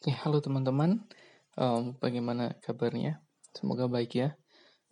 Ya, 0.00 0.16
halo 0.24 0.40
teman-teman. 0.40 1.04
Um, 1.60 1.92
bagaimana 2.00 2.56
kabarnya? 2.64 3.20
Semoga 3.52 3.84
baik 3.84 4.16
ya. 4.16 4.32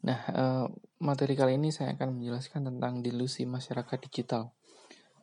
Nah, 0.05 0.21
uh, 0.37 0.69
materi 1.01 1.33
kali 1.33 1.57
ini 1.57 1.73
saya 1.73 1.97
akan 1.97 2.21
menjelaskan 2.21 2.69
tentang 2.69 3.01
delusi 3.01 3.49
masyarakat 3.49 4.05
digital. 4.05 4.53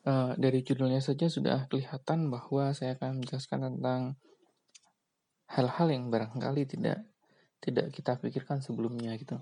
Uh, 0.01 0.33
dari 0.41 0.65
judulnya 0.65 1.05
saja 1.05 1.29
sudah 1.29 1.69
kelihatan 1.69 2.33
bahwa 2.33 2.73
saya 2.73 2.97
akan 2.97 3.21
menjelaskan 3.21 3.61
tentang 3.61 4.17
hal-hal 5.53 5.87
yang 5.93 6.09
barangkali 6.09 6.65
tidak 6.65 7.05
tidak 7.61 7.93
kita 7.93 8.17
pikirkan 8.17 8.65
sebelumnya 8.65 9.13
gitu. 9.21 9.37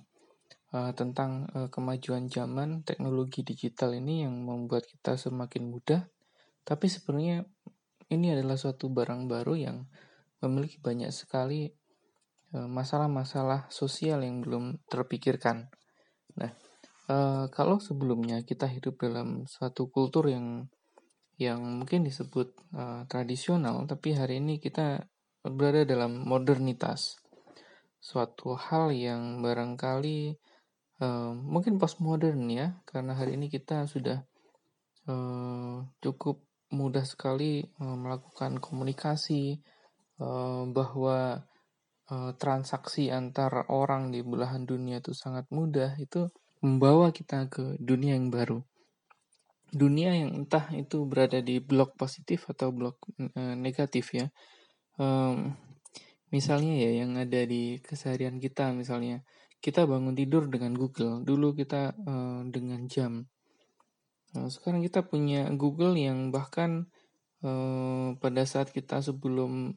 Uh, 0.76 0.92
tentang 0.92 1.48
uh, 1.56 1.72
kemajuan 1.72 2.28
zaman 2.28 2.84
teknologi 2.84 3.48
digital 3.48 3.96
ini 3.96 4.28
yang 4.28 4.44
membuat 4.44 4.92
kita 4.92 5.16
semakin 5.16 5.72
mudah, 5.72 6.04
tapi 6.68 6.92
sebenarnya 6.92 7.48
ini 8.12 8.36
adalah 8.36 8.60
suatu 8.60 8.92
barang 8.92 9.32
baru 9.32 9.56
yang 9.56 9.88
memiliki 10.44 10.78
banyak 10.84 11.10
sekali 11.16 11.72
e, 12.52 12.58
masalah-masalah 12.60 13.72
sosial 13.72 14.22
yang 14.22 14.44
belum 14.44 14.84
terpikirkan. 14.92 15.72
Nah, 16.38 16.52
e, 17.08 17.16
kalau 17.50 17.80
sebelumnya 17.80 18.44
kita 18.44 18.68
hidup 18.68 19.00
dalam 19.00 19.48
suatu 19.48 19.88
kultur 19.88 20.28
yang 20.28 20.68
yang 21.42 21.82
mungkin 21.82 22.06
disebut 22.06 22.54
uh, 22.78 23.10
tradisional, 23.10 23.90
tapi 23.90 24.14
hari 24.14 24.38
ini 24.38 24.62
kita 24.62 25.02
berada 25.42 25.82
dalam 25.82 26.22
modernitas, 26.30 27.18
suatu 27.98 28.54
hal 28.54 28.94
yang 28.94 29.42
barangkali 29.42 30.38
mungkin 31.44 31.84
postmodern 31.84 32.48
ya, 32.48 32.80
karena 32.88 33.12
hari 33.12 33.36
ini 33.36 33.52
kita 33.52 33.92
sudah 33.92 34.24
cukup 36.00 36.48
mudah 36.72 37.04
sekali 37.04 37.68
melakukan 37.76 38.64
komunikasi, 38.64 39.60
Eh, 40.22 40.64
bahwa 40.70 41.42
uh, 42.14 42.32
transaksi 42.38 43.10
antar 43.10 43.66
orang 43.74 44.14
di 44.14 44.22
belahan 44.22 44.62
dunia 44.62 45.02
itu 45.02 45.18
sangat 45.18 45.50
mudah 45.50 45.98
itu 45.98 46.30
membawa 46.62 47.10
kita 47.10 47.50
ke 47.50 47.82
dunia 47.82 48.14
yang 48.14 48.30
baru. 48.30 48.62
Dunia 49.74 50.14
yang 50.14 50.46
entah 50.46 50.70
itu 50.78 51.02
berada 51.10 51.42
di 51.42 51.58
blok 51.58 51.98
positif 51.98 52.46
atau 52.46 52.70
blok 52.70 53.02
uh, 53.18 53.58
negatif 53.58 54.14
ya. 54.14 54.30
Misalnya 56.30 56.74
ya 56.78 57.02
yang 57.02 57.18
ada 57.18 57.42
di 57.50 57.82
keseharian 57.82 58.38
kita 58.38 58.70
misalnya. 58.78 59.26
Kita 59.64 59.90
bangun 59.90 60.14
tidur 60.14 60.46
dengan 60.52 60.78
Google. 60.78 61.24
Dulu 61.24 61.56
kita 61.56 61.96
dengan 62.52 62.84
jam. 62.92 63.26
Nah, 64.36 64.52
sekarang 64.52 64.84
kita 64.84 65.08
punya 65.08 65.48
Google 65.56 65.96
yang 65.96 66.36
bahkan 66.36 66.92
uh, 67.44 68.16
pada 68.18 68.44
saat 68.48 68.72
kita 68.72 69.04
sebelum 69.04 69.76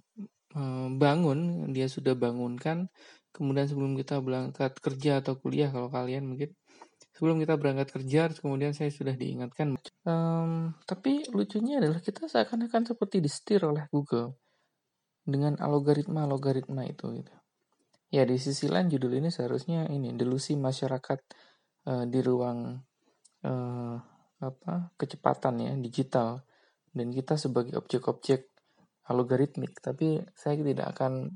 Eh, 0.56 0.88
bangun, 0.88 1.68
dia 1.76 1.84
sudah 1.84 2.16
bangunkan, 2.16 2.88
kemudian 3.36 3.68
sebelum 3.68 3.92
kita 3.92 4.24
berangkat 4.24 4.72
kerja 4.80 5.20
atau 5.20 5.36
kuliah 5.36 5.68
kalau 5.68 5.92
kalian 5.92 6.32
mungkin 6.32 6.56
sebelum 7.12 7.36
kita 7.44 7.60
berangkat 7.60 7.92
kerja, 7.92 8.32
kemudian 8.40 8.72
saya 8.72 8.88
sudah 8.88 9.12
diingatkan. 9.12 9.76
Um, 10.08 10.72
tapi 10.88 11.28
lucunya 11.28 11.76
adalah 11.76 12.00
kita 12.00 12.24
seakan-akan 12.24 12.88
seperti 12.88 13.20
disetir 13.20 13.68
oleh 13.68 13.84
Google 13.92 14.40
dengan 15.28 15.60
algoritma-algoritma 15.60 16.88
itu. 16.88 17.20
Gitu. 17.20 17.34
Ya 18.08 18.24
di 18.24 18.40
sisi 18.40 18.72
lain 18.72 18.88
judul 18.88 19.20
ini 19.20 19.28
seharusnya 19.28 19.92
ini 19.92 20.16
delusi 20.16 20.56
masyarakat 20.56 21.20
uh, 21.84 22.04
di 22.08 22.20
ruang 22.24 22.80
uh, 23.44 23.96
apa 24.40 24.74
kecepatan 24.96 25.54
ya 25.60 25.72
digital 25.76 26.40
dan 26.96 27.12
kita 27.12 27.36
sebagai 27.36 27.76
objek-objek 27.76 28.48
algoritmik, 29.06 29.78
tapi 29.84 30.18
saya 30.32 30.56
tidak 30.58 30.96
akan 30.96 31.30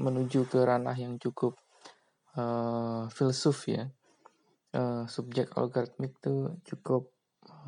menuju 0.00 0.48
ke 0.48 0.58
ranah 0.64 0.96
yang 0.96 1.20
cukup 1.20 1.60
uh, 2.40 3.06
filsuf 3.12 3.68
ya. 3.70 3.86
Uh, 4.74 5.06
subjek 5.06 5.54
algoritmik 5.54 6.18
itu 6.18 6.50
cukup 6.66 7.14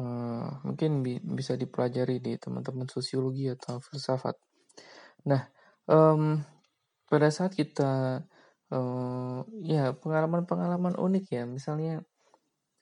uh, 0.03 0.59
mungkin 0.67 1.07
bi 1.07 1.23
bisa 1.23 1.55
dipelajari 1.55 2.19
di 2.19 2.35
teman-teman 2.35 2.91
sosiologi 2.91 3.47
atau 3.47 3.79
filsafat. 3.79 4.35
Nah, 5.31 5.47
um, 5.87 6.43
pada 7.07 7.31
saat 7.31 7.55
kita 7.55 8.27
uh, 8.75 9.39
ya 9.63 9.95
pengalaman-pengalaman 9.95 10.99
unik 10.99 11.27
ya, 11.31 11.47
misalnya 11.47 12.03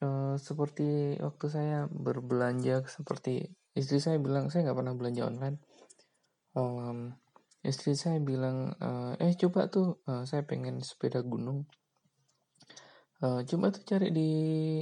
uh, 0.00 0.40
seperti 0.40 1.20
waktu 1.20 1.46
saya 1.52 1.78
berbelanja 1.92 2.88
seperti 2.88 3.52
istri 3.74 3.98
saya 3.98 4.22
bilang 4.22 4.48
saya 4.48 4.70
nggak 4.70 4.78
pernah 4.78 4.94
belanja 4.94 5.22
online. 5.26 5.58
Um, 6.54 7.18
istri 7.66 7.98
saya 7.98 8.22
bilang 8.22 8.78
uh, 8.78 9.18
eh 9.18 9.34
coba 9.34 9.66
tuh 9.66 9.98
uh, 10.06 10.22
saya 10.22 10.46
pengen 10.46 10.78
sepeda 10.80 11.20
gunung. 11.26 11.66
Uh, 13.18 13.42
coba 13.46 13.74
tuh 13.74 13.82
cari 13.82 14.14
di 14.14 14.30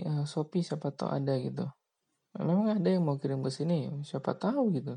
uh, 0.04 0.28
shopee 0.28 0.60
siapa 0.60 0.92
tahu 0.92 1.08
ada 1.08 1.34
gitu. 1.40 1.64
Memang 2.36 2.80
ada 2.80 2.88
yang 2.88 3.04
mau 3.04 3.16
kirim 3.16 3.40
ke 3.44 3.52
sini 3.52 3.88
siapa 4.04 4.36
tahu 4.36 4.72
gitu. 4.76 4.96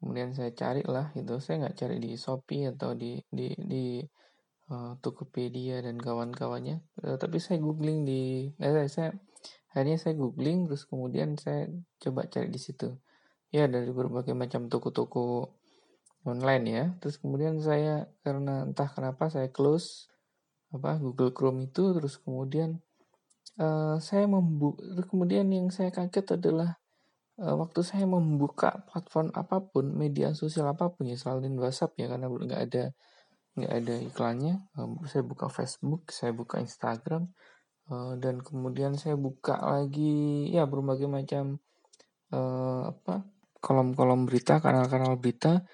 Kemudian 0.00 0.32
saya 0.32 0.54
cari 0.56 0.84
lah 0.84 1.12
gitu. 1.12 1.40
Saya 1.44 1.68
nggak 1.68 1.76
cari 1.76 1.96
di 2.00 2.16
shopee 2.16 2.72
atau 2.72 2.96
di 2.96 3.20
di 3.28 3.52
di 3.56 4.00
uh, 4.72 4.96
tokopedia 5.02 5.84
dan 5.84 6.00
kawan-kawannya. 6.00 6.80
Uh, 7.04 7.16
tapi 7.20 7.36
saya 7.42 7.60
googling 7.60 8.06
di 8.08 8.52
eh, 8.60 8.88
saya 8.88 9.12
akhirnya 9.72 9.98
saya 10.00 10.14
googling 10.16 10.68
terus 10.68 10.88
kemudian 10.88 11.36
saya 11.36 11.68
coba 12.00 12.24
cari 12.28 12.48
di 12.48 12.60
situ 12.60 12.88
ya 13.48 13.64
dari 13.68 13.88
berbagai 13.92 14.36
macam 14.36 14.68
toko-toko 14.68 15.56
online 16.28 16.64
ya. 16.68 16.84
Terus 17.00 17.16
kemudian 17.20 17.60
saya 17.62 18.08
karena 18.20 18.68
entah 18.68 18.88
kenapa 18.90 19.32
saya 19.32 19.48
close 19.48 20.10
apa 20.68 21.00
Google 21.00 21.32
Chrome 21.32 21.64
itu 21.72 21.96
terus 21.96 22.20
kemudian 22.20 22.84
uh, 23.56 23.96
saya 23.96 24.28
membuka 24.28 24.84
kemudian 25.08 25.48
yang 25.48 25.72
saya 25.72 25.88
kaget 25.88 26.36
adalah 26.36 26.76
uh, 27.40 27.56
waktu 27.56 27.80
saya 27.80 28.04
membuka 28.04 28.84
platform 28.92 29.32
apa 29.32 29.64
pun 29.64 29.96
media 29.96 30.36
sosial 30.36 30.68
apa 30.68 30.92
pun 30.92 31.08
ya 31.08 31.16
selain 31.16 31.56
WhatsApp 31.56 31.96
ya 31.96 32.12
karena 32.12 32.28
nggak 32.28 32.62
ada 32.68 32.84
nggak 33.56 33.72
ada 33.72 33.94
iklannya 34.04 34.54
uh, 34.76 34.92
saya 35.08 35.24
buka 35.24 35.48
Facebook 35.48 36.12
saya 36.12 36.36
buka 36.36 36.60
Instagram 36.60 37.32
uh, 37.90 38.14
dan 38.20 38.40
kemudian 38.40 38.96
saya 38.96 39.18
buka 39.18 39.58
lagi 39.58 40.48
ya 40.52 40.64
berbagai 40.64 41.08
macam 41.08 41.58
uh, 42.32 42.92
apa 42.94 43.26
kolom-kolom 43.58 44.24
berita 44.28 44.62
kanal-kanal 44.62 45.18
berita 45.18 45.66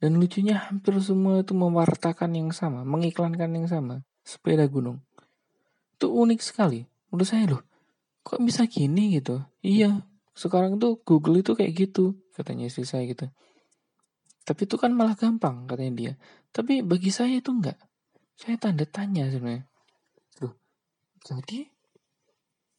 dan 0.00 0.16
lucunya 0.16 0.56
hampir 0.56 0.96
semua 1.04 1.44
itu 1.44 1.52
mewartakan 1.52 2.32
yang 2.32 2.50
sama, 2.56 2.88
mengiklankan 2.88 3.52
yang 3.52 3.68
sama, 3.68 4.00
sepeda 4.24 4.64
gunung. 4.64 5.04
Itu 6.00 6.08
unik 6.08 6.40
sekali. 6.40 6.88
Menurut 7.12 7.28
saya 7.28 7.44
loh, 7.44 7.62
kok 8.24 8.40
bisa 8.40 8.64
gini 8.64 9.20
gitu? 9.20 9.44
Iya, 9.60 10.08
sekarang 10.32 10.80
tuh 10.80 11.04
Google 11.04 11.44
itu 11.44 11.52
kayak 11.52 11.76
gitu, 11.76 12.16
katanya 12.32 12.72
istri 12.72 12.88
saya 12.88 13.04
gitu. 13.04 13.28
Tapi 14.48 14.64
itu 14.64 14.80
kan 14.80 14.96
malah 14.96 15.12
gampang, 15.20 15.68
katanya 15.68 15.92
dia. 15.92 16.12
Tapi 16.48 16.80
bagi 16.80 17.12
saya 17.12 17.36
itu 17.36 17.52
enggak. 17.52 17.76
Saya 18.40 18.56
tanda 18.56 18.88
tanya 18.88 19.28
sebenarnya. 19.28 19.69
Jadi 21.24 21.68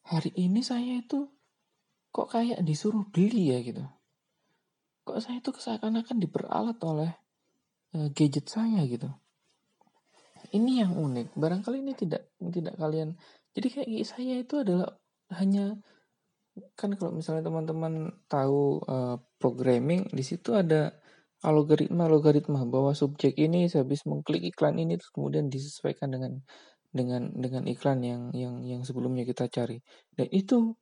hari 0.10 0.32
ini 0.36 0.66
saya 0.66 1.00
itu 1.00 1.30
kok 2.12 2.28
kayak 2.34 2.66
disuruh 2.66 3.06
beli 3.08 3.54
ya 3.54 3.62
gitu. 3.62 3.86
Kok 5.06 5.20
saya 5.22 5.40
itu 5.40 5.54
seakan-akan 5.54 6.18
diperalat 6.18 6.78
oleh 6.84 7.12
uh, 7.96 8.10
gadget 8.12 8.50
saya 8.50 8.84
gitu. 8.90 9.10
Ini 10.52 10.84
yang 10.84 11.00
unik. 11.00 11.38
Barangkali 11.38 11.80
ini 11.80 11.94
tidak 11.96 12.28
tidak 12.38 12.76
kalian. 12.76 13.16
Jadi 13.56 13.68
kayak 13.72 14.06
saya 14.08 14.36
itu 14.42 14.60
adalah 14.60 14.90
hanya 15.32 15.80
kan 16.76 16.92
kalau 17.00 17.16
misalnya 17.16 17.48
teman-teman 17.48 18.12
tahu 18.28 18.84
uh, 18.84 19.16
programming 19.40 20.12
di 20.12 20.20
situ 20.20 20.52
ada 20.52 20.92
algoritma 21.42 22.12
algoritma 22.12 22.68
bahwa 22.68 22.92
subjek 22.92 23.40
ini 23.40 23.72
habis 23.72 24.04
mengklik 24.04 24.52
iklan 24.52 24.76
ini 24.78 25.00
terus 25.00 25.16
kemudian 25.16 25.48
disesuaikan 25.48 26.12
dengan 26.12 26.44
dengan 26.92 27.32
dengan 27.32 27.64
iklan 27.68 28.04
yang 28.04 28.22
yang 28.36 28.62
yang 28.68 28.82
sebelumnya 28.84 29.24
kita 29.24 29.48
cari 29.48 29.80
dan 30.16 30.28
itu 30.32 30.76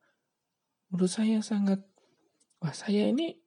menurut 0.89 1.11
saya 1.13 1.39
sangat 1.45 1.85
wah 2.59 2.73
saya 2.73 3.07
ini 3.13 3.38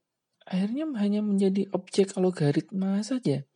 akhirnya 0.47 0.85
hanya 0.99 1.21
menjadi 1.23 1.71
objek 1.75 2.19
algoritma 2.19 3.03
saja. 3.05 3.47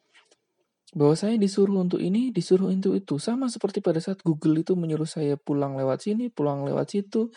Bahwa 0.97 1.19
saya 1.19 1.37
disuruh 1.37 1.83
untuk 1.83 1.99
ini, 2.01 2.31
disuruh 2.31 2.71
untuk 2.71 2.97
itu. 2.97 3.19
Sama 3.19 3.51
seperti 3.51 3.83
pada 3.83 3.99
saat 3.99 4.23
Google 4.23 4.63
itu 4.63 4.79
menyuruh 4.79 5.09
saya 5.09 5.35
pulang 5.37 5.75
lewat 5.75 6.07
sini, 6.07 6.31
pulang 6.31 6.63
lewat 6.65 6.95
situ. 6.95 7.29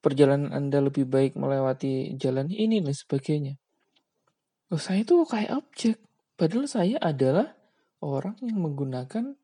Perjalanan 0.00 0.52
Anda 0.52 0.84
lebih 0.84 1.08
baik 1.08 1.36
melewati 1.36 2.16
jalan 2.18 2.50
ini 2.50 2.80
dan 2.80 2.92
sebagainya. 2.92 3.54
Oh, 4.72 4.80
saya 4.80 5.04
itu 5.04 5.22
kayak 5.24 5.52
objek. 5.52 5.96
Padahal 6.34 6.66
saya 6.66 6.96
adalah 6.98 7.54
orang 8.02 8.34
yang 8.42 8.58
menggunakan 8.58 9.38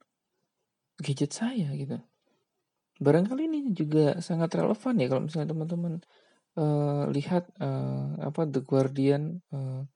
gadget 1.01 1.33
saya 1.33 1.73
gitu. 1.75 1.99
Barangkali 3.01 3.49
ini 3.49 3.73
juga 3.73 4.21
sangat 4.21 4.53
relevan 4.61 5.01
ya 5.01 5.07
kalau 5.09 5.23
misalnya 5.25 5.57
teman-teman 5.57 5.95
uh, 6.61 7.09
lihat 7.11 7.49
uh, 7.61 8.21
apa 8.21 8.45
The 8.45 8.61
Guardian 8.61 9.41
uh, 9.55 9.89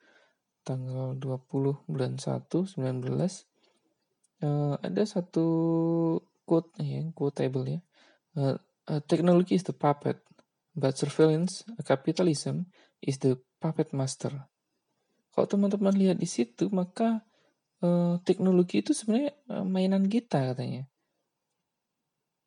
tanggal 0.65 1.21
20 1.21 1.91
bulan 1.91 2.17
1 2.17 2.49
19 2.49 2.81
uh, 4.41 4.75
ada 4.81 5.03
satu 5.05 5.47
quote 6.49 6.73
ya 6.81 7.05
quotable 7.13 7.69
ya 7.69 7.81
uh, 8.41 8.57
technology 9.05 9.61
is 9.61 9.65
the 9.69 9.77
puppet 9.77 10.21
but 10.73 10.97
surveillance 10.97 11.69
capitalism 11.85 12.69
is 13.05 13.21
the 13.21 13.37
puppet 13.61 13.93
master 13.93 14.33
kalau 15.37 15.47
teman-teman 15.51 15.95
lihat 15.95 16.17
di 16.17 16.29
situ 16.29 16.73
maka 16.73 17.21
uh, 17.85 18.17
teknologi 18.25 18.81
itu 18.81 18.97
sebenarnya 18.97 19.37
mainan 19.69 20.09
kita 20.09 20.57
katanya 20.57 20.89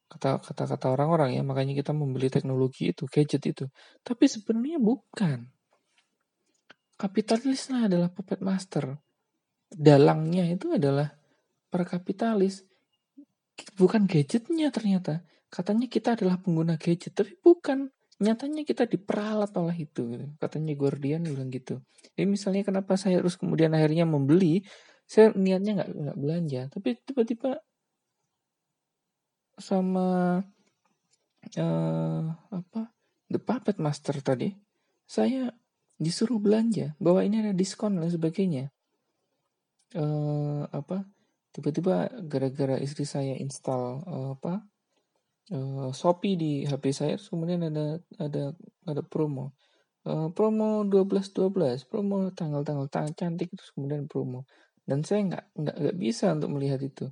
kata 0.08 0.40
kata 0.40 0.64
kata 0.72 0.88
orang-orang 0.96 1.36
ya 1.36 1.44
makanya 1.44 1.76
kita 1.76 1.92
membeli 1.92 2.32
teknologi 2.32 2.96
itu 2.96 3.04
gadget 3.12 3.44
itu. 3.44 3.66
Tapi 4.02 4.26
sebenarnya 4.26 4.80
bukan. 4.80 5.48
Kapitalislah 6.98 7.92
adalah 7.92 8.10
puppet 8.10 8.42
master. 8.42 8.98
Dalangnya 9.68 10.48
itu 10.48 10.72
adalah 10.74 11.12
para 11.68 11.84
kapitalis. 11.84 12.64
Bukan 13.76 14.08
gadgetnya 14.08 14.72
ternyata. 14.72 15.28
Katanya 15.52 15.92
kita 15.92 16.16
adalah 16.16 16.40
pengguna 16.40 16.80
gadget 16.80 17.14
tapi 17.14 17.36
bukan. 17.38 17.92
Nyatanya 18.18 18.66
kita 18.66 18.90
diperalat 18.90 19.54
oleh 19.54 19.86
itu 19.86 20.10
gitu. 20.10 20.26
katanya 20.42 20.74
Guardian 20.74 21.22
bilang 21.22 21.54
gitu. 21.54 21.86
Jadi 22.18 22.26
misalnya 22.26 22.66
kenapa 22.66 22.98
saya 22.98 23.22
harus 23.22 23.38
kemudian 23.38 23.78
akhirnya 23.78 24.10
membeli 24.10 24.66
saya 25.06 25.30
niatnya 25.38 25.86
nggak 25.86 26.18
belanja. 26.18 26.62
Tapi 26.74 26.98
tiba-tiba 27.06 27.62
sama 29.58 30.38
uh, 31.58 32.24
apa 32.54 32.82
the 33.28 33.42
puppet 33.42 33.82
master 33.82 34.22
tadi 34.22 34.54
saya 35.10 35.50
disuruh 35.98 36.38
belanja 36.38 36.94
bahwa 37.02 37.26
ini 37.26 37.42
ada 37.42 37.54
diskon 37.58 37.98
dan 37.98 38.12
sebagainya. 38.14 38.70
Uh, 39.96 40.68
apa 40.70 41.08
tiba-tiba 41.56 42.12
gara-gara 42.28 42.76
istri 42.78 43.08
saya 43.08 43.40
install 43.40 44.04
uh, 44.04 44.30
apa 44.36 44.68
uh, 45.56 45.90
Shopee 45.96 46.36
di 46.36 46.52
HP 46.68 46.92
saya 46.92 47.16
kemudian 47.18 47.66
ada 47.72 47.98
ada 48.20 48.54
ada 48.86 49.02
promo. 49.02 49.56
Uh, 50.04 50.32
promo 50.32 50.84
12 50.86 51.34
12 51.34 51.88
promo 51.88 52.32
tanggal-tanggal 52.36 52.88
cantik 53.16 53.50
terus 53.56 53.72
kemudian 53.74 54.06
promo. 54.06 54.46
Dan 54.88 55.04
saya 55.04 55.24
nggak 55.24 55.46
nggak 55.56 55.76
nggak 55.82 55.98
bisa 55.98 56.36
untuk 56.36 56.52
melihat 56.52 56.80
itu 56.84 57.08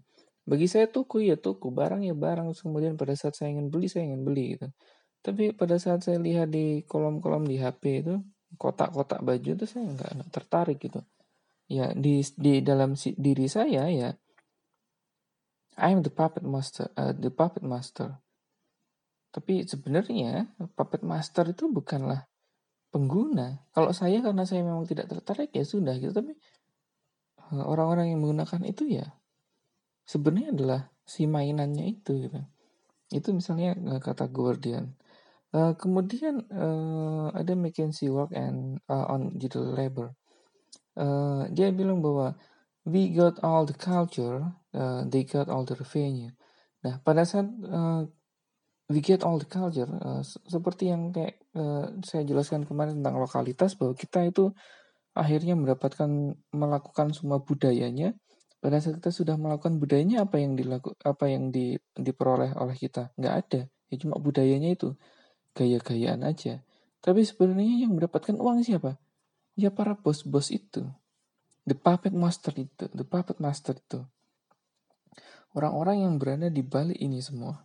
bagi 0.46 0.70
saya 0.70 0.86
tuku 0.86 1.26
ya 1.26 1.36
tuku 1.36 1.74
barang 1.74 2.06
ya 2.06 2.14
barang 2.14 2.54
kemudian 2.54 2.96
pada 2.96 3.18
saat 3.18 3.34
saya 3.34 3.54
ingin 3.54 3.74
beli 3.74 3.90
saya 3.90 4.06
ingin 4.10 4.22
beli 4.22 4.58
gitu 4.58 4.70
tapi 5.26 5.58
pada 5.58 5.82
saat 5.82 6.06
saya 6.06 6.22
lihat 6.22 6.54
di 6.54 6.86
kolom-kolom 6.86 7.50
di 7.50 7.58
HP 7.58 8.06
itu 8.06 8.22
kotak-kotak 8.62 9.26
baju 9.26 9.50
itu 9.58 9.66
saya 9.66 9.90
nggak, 9.90 10.10
nggak 10.22 10.30
tertarik 10.30 10.78
gitu 10.78 11.02
ya 11.66 11.90
di 11.98 12.22
di 12.38 12.62
dalam 12.62 12.94
si, 12.94 13.18
diri 13.18 13.50
saya 13.50 13.90
ya 13.90 14.14
I 15.76 15.92
am 15.92 16.08
the 16.08 16.10
puppet 16.10 16.48
master, 16.48 16.88
uh, 16.96 17.12
the 17.12 17.28
puppet 17.28 17.60
master. 17.68 18.16
Tapi 19.36 19.68
sebenarnya 19.68 20.56
puppet 20.72 21.04
master 21.04 21.52
itu 21.52 21.68
bukanlah 21.68 22.24
pengguna. 22.96 23.68
Kalau 23.76 23.92
saya 23.92 24.24
karena 24.24 24.48
saya 24.48 24.64
memang 24.64 24.88
tidak 24.88 25.12
tertarik 25.12 25.52
ya 25.52 25.68
sudah 25.68 26.00
gitu. 26.00 26.16
Tapi 26.16 26.32
uh, 27.52 27.66
orang-orang 27.68 28.16
yang 28.16 28.24
menggunakan 28.24 28.64
itu 28.64 28.88
ya 28.88 29.12
sebenarnya 30.06 30.50
adalah 30.54 30.82
si 31.04 31.26
mainannya 31.26 31.86
itu 31.90 32.30
gitu. 32.30 32.42
Itu 33.12 33.30
misalnya 33.34 33.78
uh, 33.78 34.02
kata 34.02 34.30
Guardian. 34.30 34.94
Uh, 35.54 35.74
kemudian 35.78 36.46
uh, 36.52 37.32
ada 37.32 37.54
McKinsey 37.54 38.10
Work 38.10 38.34
and 38.34 38.82
uh, 38.90 39.08
on 39.10 39.34
Digital 39.38 39.74
Labor. 39.74 40.14
Uh, 40.96 41.50
dia 41.52 41.70
bilang 41.76 42.00
bahwa 42.00 42.40
we 42.86 43.10
got 43.12 43.42
all 43.42 43.66
the 43.66 43.76
culture, 43.76 44.46
uh, 44.78 45.02
they 45.10 45.26
got 45.26 45.50
all 45.50 45.66
the 45.66 45.76
revenue. 45.76 46.32
Nah, 46.86 47.02
pada 47.02 47.26
saat 47.26 47.50
uh, 47.66 48.06
we 48.92 49.02
get 49.02 49.26
all 49.26 49.42
the 49.42 49.50
culture, 49.50 49.90
uh, 49.90 50.22
seperti 50.24 50.94
yang 50.94 51.10
kayak 51.10 51.42
uh, 51.58 51.90
saya 52.06 52.22
jelaskan 52.24 52.64
kemarin 52.64 53.02
tentang 53.02 53.18
lokalitas, 53.18 53.74
bahwa 53.74 53.98
kita 53.98 54.30
itu 54.30 54.54
akhirnya 55.18 55.58
mendapatkan 55.58 56.36
melakukan 56.54 57.16
semua 57.16 57.42
budayanya. 57.42 58.14
Pada 58.66 58.82
saat 58.82 58.98
kita 58.98 59.14
sudah 59.14 59.38
melakukan 59.38 59.78
budayanya, 59.78 60.26
apa 60.26 60.42
yang 60.42 60.58
dilaku, 60.58 60.98
apa 61.06 61.30
yang 61.30 61.54
di, 61.54 61.78
diperoleh 61.94 62.58
oleh 62.58 62.74
kita? 62.74 63.14
Nggak 63.14 63.36
ada. 63.46 63.62
Ya 63.94 63.96
cuma 64.02 64.18
budayanya 64.18 64.74
itu 64.74 64.98
gaya-gayaan 65.54 66.26
aja. 66.26 66.66
Tapi 66.98 67.22
sebenarnya 67.22 67.86
yang 67.86 67.94
mendapatkan 67.94 68.34
uang 68.34 68.66
siapa? 68.66 68.98
Ya 69.54 69.70
para 69.70 69.94
bos-bos 69.94 70.50
itu 70.50 70.82
the 71.70 71.78
puppet 71.78 72.18
master 72.18 72.58
itu, 72.58 72.90
the 72.90 73.06
puppet 73.06 73.38
master 73.38 73.78
itu. 73.78 74.02
Orang-orang 75.54 76.02
yang 76.02 76.18
berada 76.18 76.50
di 76.50 76.66
balik 76.66 76.98
ini 76.98 77.22
semua. 77.22 77.62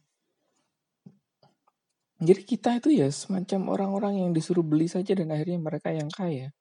Jadi 2.20 2.44
kita 2.44 2.76
itu 2.76 2.92
ya 2.92 3.08
semacam 3.08 3.72
orang-orang 3.72 4.20
yang 4.20 4.30
disuruh 4.36 4.60
beli 4.60 4.84
saja 4.84 5.16
dan 5.16 5.32
akhirnya 5.32 5.56
mereka 5.56 5.96
yang 5.96 6.12
kaya. 6.12 6.52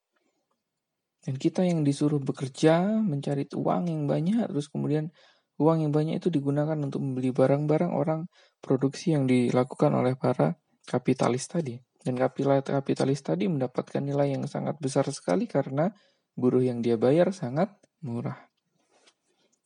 Dan 1.19 1.36
kita 1.36 1.68
yang 1.68 1.83
disuruh 1.83 2.24
bekerja, 2.24 3.04
mencari 3.04 3.44
uang 3.51 3.92
yang 3.92 4.07
banyak, 4.07 4.48
terus 4.48 4.71
kemudian 4.71 5.12
uang 5.60 5.83
yang 5.83 5.92
banyak 5.92 6.24
itu 6.24 6.31
digunakan 6.31 6.80
untuk 6.80 7.04
membeli 7.04 7.36
barang-barang 7.36 7.92
orang 7.92 8.31
produksi 8.63 9.12
yang 9.12 9.27
dilakukan 9.27 9.92
oleh 9.92 10.16
para 10.16 10.56
kapitalis 10.88 11.51
tadi. 11.51 11.75
Dan 12.00 12.16
kapitalis 12.16 13.19
tadi 13.19 13.51
mendapatkan 13.51 14.00
nilai 14.00 14.31
yang 14.39 14.48
sangat 14.48 14.80
besar 14.80 15.04
sekali 15.12 15.51
karena 15.51 15.92
buruh 16.31 16.63
yang 16.63 16.80
dia 16.80 16.95
bayar 16.95 17.36
sangat 17.36 17.75
murah. 18.00 18.39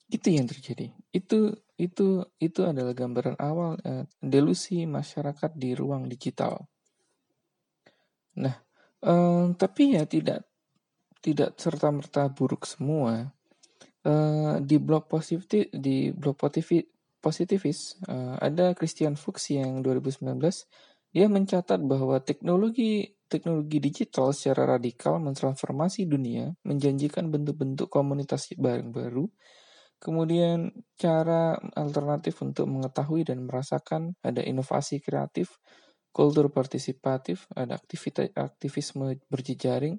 Itu 0.09 0.33
yang 0.33 0.49
terjadi. 0.49 0.89
Itu 1.13 1.53
itu 1.77 2.25
itu 2.41 2.61
adalah 2.65 2.97
gambaran 2.97 3.37
awal 3.37 3.77
eh, 3.85 4.05
delusi 4.17 4.89
masyarakat 4.89 5.53
di 5.53 5.77
ruang 5.77 6.09
digital. 6.09 6.65
Nah, 8.41 8.57
eh, 9.05 9.45
tapi 9.53 9.93
ya 9.93 10.09
tidak 10.09 10.41
tidak 11.23 11.55
serta 11.55 11.87
merta 11.89 12.27
buruk 12.27 12.67
semua. 12.67 13.31
Eh, 14.03 14.55
di 14.59 14.75
blog 14.83 15.07
positif 15.07 15.71
di 15.71 16.11
blog 16.11 16.35
positivis 17.23 17.79
eh, 18.03 18.35
ada 18.35 18.75
Christian 18.75 19.15
Fuchs 19.15 19.55
yang 19.55 19.79
2019 19.79 20.27
dia 21.15 21.31
mencatat 21.31 21.79
bahwa 21.87 22.19
teknologi 22.19 23.15
teknologi 23.31 23.79
digital 23.79 24.35
secara 24.35 24.77
radikal 24.77 25.17
mentransformasi 25.23 26.05
dunia, 26.05 26.51
menjanjikan 26.67 27.31
bentuk-bentuk 27.31 27.89
komunitas 27.89 28.51
bareng 28.53 28.93
baru, 28.93 29.25
kemudian 29.97 30.69
cara 30.99 31.57
alternatif 31.73 32.37
untuk 32.45 32.69
mengetahui 32.69 33.25
dan 33.25 33.45
merasakan 33.47 34.13
ada 34.21 34.43
inovasi 34.45 35.01
kreatif, 35.01 35.57
kultur 36.13 36.53
partisipatif, 36.53 37.49
ada 37.57 37.73
aktivitas 37.79 38.29
aktivisme 38.37 39.17
berjejaring, 39.31 39.97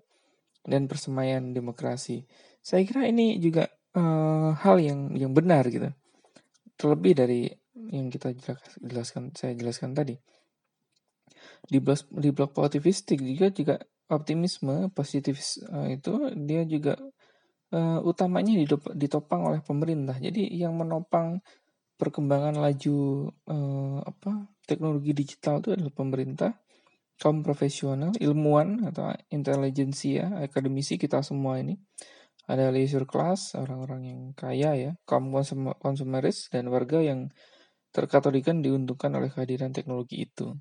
dan 0.65 0.89
persemaian 0.89 1.53
demokrasi. 1.53 2.25
Saya 2.65 2.83
kira 2.89 3.05
ini 3.09 3.37
juga 3.39 3.69
uh, 3.97 4.57
hal 4.57 4.81
yang 4.81 5.13
yang 5.15 5.33
benar 5.37 5.69
gitu. 5.69 5.93
Terlebih 6.81 7.13
dari 7.15 7.41
yang 7.75 8.09
kita 8.09 8.33
jelaskan 8.81 9.31
saya 9.37 9.53
jelaskan 9.55 9.93
tadi 9.93 10.17
di 11.65 11.79
blog 11.81 12.01
di 12.13 12.31
blog 12.31 12.51
positivistik 12.53 13.19
juga 13.21 13.49
juga 13.53 13.75
optimisme 14.13 14.93
positifis 14.93 15.65
uh, 15.65 15.89
itu 15.89 16.33
dia 16.45 16.63
juga 16.69 17.01
uh, 17.73 17.99
utamanya 18.05 18.53
ditopang 18.93 19.49
oleh 19.49 19.61
pemerintah. 19.65 20.17
Jadi 20.21 20.53
yang 20.53 20.77
menopang 20.77 21.41
perkembangan 21.97 22.59
laju 22.61 23.31
uh, 23.49 23.99
apa 24.05 24.51
teknologi 24.69 25.17
digital 25.17 25.65
itu 25.65 25.73
adalah 25.73 25.95
pemerintah, 25.95 26.53
kaum 27.25 27.41
profesional, 27.41 28.13
ilmuwan 28.21 28.85
atau 28.85 29.09
intelijensia, 29.33 30.45
akademisi 30.45 31.01
kita 31.01 31.25
semua 31.25 31.57
ini. 31.57 31.81
Ada 32.45 32.69
leisure 32.69 33.09
class, 33.09 33.57
orang-orang 33.57 34.13
yang 34.13 34.21
kaya 34.37 34.77
ya, 34.77 34.93
kaum 35.09 35.33
konsumeris 35.81 36.53
dan 36.53 36.69
warga 36.69 37.01
yang 37.01 37.33
terkategorikan 37.97 38.61
diuntungkan 38.61 39.17
oleh 39.17 39.33
kehadiran 39.33 39.73
teknologi 39.73 40.29
itu. 40.29 40.53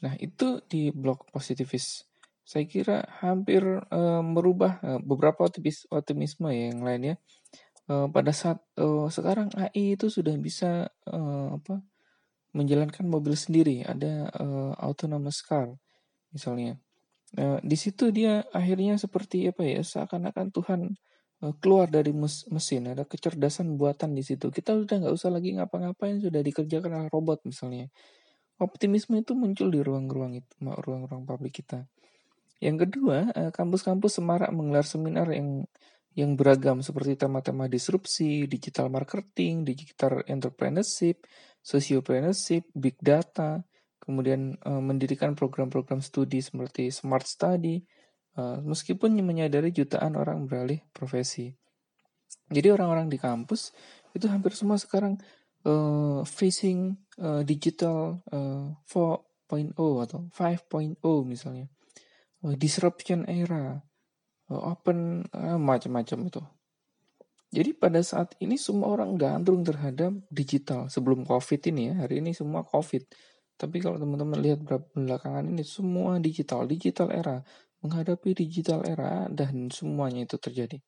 Nah, 0.00 0.16
itu 0.16 0.64
di 0.64 0.88
blog 0.88 1.28
positivis. 1.28 2.08
Saya 2.48 2.64
kira 2.64 3.04
hampir 3.20 3.60
uh, 3.92 4.24
merubah 4.24 4.80
uh, 4.80 5.00
beberapa 5.04 5.44
optimis, 5.44 5.84
optimisme 5.92 6.48
ya 6.48 6.72
yang 6.72 6.80
lainnya. 6.80 7.20
Uh, 7.84 8.08
pada 8.08 8.32
saat 8.32 8.64
uh, 8.80 9.12
sekarang 9.12 9.52
AI 9.52 10.00
itu 10.00 10.08
sudah 10.08 10.32
bisa 10.40 10.88
uh, 11.12 11.60
apa 11.60 11.84
menjalankan 12.56 13.04
mobil 13.08 13.36
sendiri, 13.36 13.84
ada 13.84 14.32
uh, 14.36 14.72
autonomous 14.80 15.44
car 15.44 15.74
misalnya. 16.32 16.80
Uh, 17.36 17.60
di 17.60 17.76
situ 17.76 18.08
dia 18.08 18.48
akhirnya 18.56 18.96
seperti 18.96 19.52
apa 19.52 19.60
ya 19.64 19.84
seakan-akan 19.84 20.48
Tuhan 20.48 20.80
uh, 21.44 21.54
keluar 21.60 21.92
dari 21.92 22.16
mes 22.16 22.48
mesin, 22.48 22.88
ada 22.92 23.04
kecerdasan 23.04 23.76
buatan 23.76 24.16
di 24.16 24.24
situ. 24.24 24.48
Kita 24.48 24.76
sudah 24.76 24.96
nggak 25.04 25.14
usah 25.14 25.30
lagi 25.32 25.56
ngapa-ngapain, 25.56 26.24
sudah 26.24 26.40
dikerjakan 26.40 26.90
oleh 27.04 27.10
robot 27.12 27.44
misalnya 27.44 27.92
optimisme 28.58 29.14
itu 29.18 29.38
muncul 29.38 29.70
di 29.70 29.80
ruang-ruang 29.80 30.42
itu 30.42 30.52
ruang-ruang 30.60 31.22
publik 31.24 31.62
kita 31.62 31.86
Yang 32.58 32.90
kedua, 32.90 33.30
kampus-kampus 33.54 34.18
semarak 34.18 34.50
menggelar 34.50 34.82
seminar 34.82 35.30
yang 35.30 35.62
yang 36.18 36.34
beragam 36.34 36.82
seperti 36.82 37.14
tema-tema 37.14 37.70
disrupsi, 37.70 38.50
digital 38.50 38.90
marketing, 38.90 39.62
digital 39.62 40.26
entrepreneurship, 40.26 41.22
sociopreneurship, 41.68 42.64
big 42.72 42.96
data, 43.04 43.60
kemudian 44.00 44.56
uh, 44.64 44.80
mendirikan 44.80 45.36
program-program 45.36 46.00
studi 46.00 46.40
seperti 46.40 46.88
smart 46.88 47.28
study, 47.28 47.84
uh, 48.40 48.64
meskipun 48.64 49.20
menyadari 49.20 49.68
jutaan 49.68 50.16
orang 50.16 50.48
beralih 50.48 50.80
profesi. 50.96 51.52
Jadi 52.48 52.72
orang-orang 52.72 53.12
di 53.12 53.20
kampus 53.20 53.76
itu 54.16 54.24
hampir 54.32 54.56
semua 54.56 54.80
sekarang 54.80 55.20
uh, 55.68 56.24
facing 56.24 56.96
uh, 57.20 57.44
digital 57.44 58.24
uh, 58.32 58.72
4.0 58.88 59.76
atau 59.76 60.24
5.0 60.32 60.96
misalnya, 61.28 61.68
uh, 62.48 62.56
disruption 62.56 63.28
era, 63.28 63.76
open 64.48 65.28
uh, 65.36 65.60
macam-macam 65.60 66.32
itu. 66.32 66.40
Jadi 67.48 67.72
pada 67.72 68.04
saat 68.04 68.36
ini 68.44 68.60
semua 68.60 68.92
orang 68.92 69.16
gandrung 69.16 69.64
terhadap 69.64 70.12
digital 70.28 70.92
sebelum 70.92 71.24
COVID 71.24 71.60
ini 71.72 71.92
ya. 71.92 72.04
Hari 72.04 72.20
ini 72.20 72.36
semua 72.36 72.60
COVID. 72.60 73.08
Tapi 73.58 73.76
kalau 73.80 73.96
teman-teman 73.96 74.38
lihat 74.38 74.62
belakangan 74.94 75.48
ini 75.48 75.64
semua 75.64 76.20
digital, 76.20 76.68
digital 76.68 77.08
era, 77.10 77.40
menghadapi 77.80 78.36
digital 78.36 78.84
era 78.84 79.26
dan 79.32 79.72
semuanya 79.72 80.28
itu 80.28 80.36
terjadi. 80.36 80.78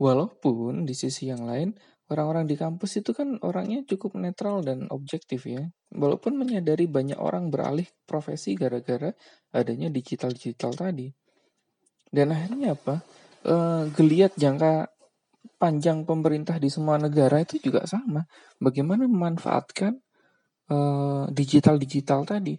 Walaupun 0.00 0.88
di 0.88 0.94
sisi 0.96 1.28
yang 1.28 1.44
lain 1.44 1.76
orang-orang 2.08 2.48
di 2.48 2.56
kampus 2.56 3.04
itu 3.04 3.12
kan 3.12 3.36
orangnya 3.44 3.84
cukup 3.84 4.16
netral 4.16 4.64
dan 4.64 4.88
objektif 4.88 5.44
ya. 5.44 5.68
Walaupun 5.92 6.34
menyadari 6.40 6.88
banyak 6.88 7.20
orang 7.20 7.52
beralih 7.52 7.86
profesi 8.08 8.56
gara-gara 8.56 9.12
adanya 9.52 9.92
digital-digital 9.92 10.72
tadi. 10.72 11.12
Dan 12.08 12.32
akhirnya 12.32 12.72
apa? 12.72 13.04
E, 13.44 13.54
geliat 13.92 14.32
jangka 14.40 14.97
panjang 15.58 16.06
pemerintah 16.06 16.56
di 16.58 16.70
semua 16.70 16.96
negara 16.98 17.42
itu 17.42 17.58
juga 17.58 17.84
sama. 17.84 18.22
Bagaimana 18.62 19.10
memanfaatkan 19.10 19.98
uh, 20.70 21.24
digital-digital 21.32 22.24
tadi. 22.28 22.54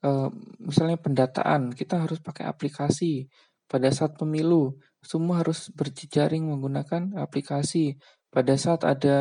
Uh, 0.00 0.32
misalnya 0.64 0.96
pendataan, 0.96 1.76
kita 1.76 2.00
harus 2.08 2.18
pakai 2.24 2.48
aplikasi. 2.48 3.28
Pada 3.70 3.92
saat 3.92 4.18
pemilu, 4.18 4.74
semua 4.98 5.44
harus 5.44 5.70
berjejaring 5.70 6.42
menggunakan 6.48 7.14
aplikasi. 7.20 7.94
Pada 8.30 8.54
saat 8.54 8.86
ada 8.86 9.18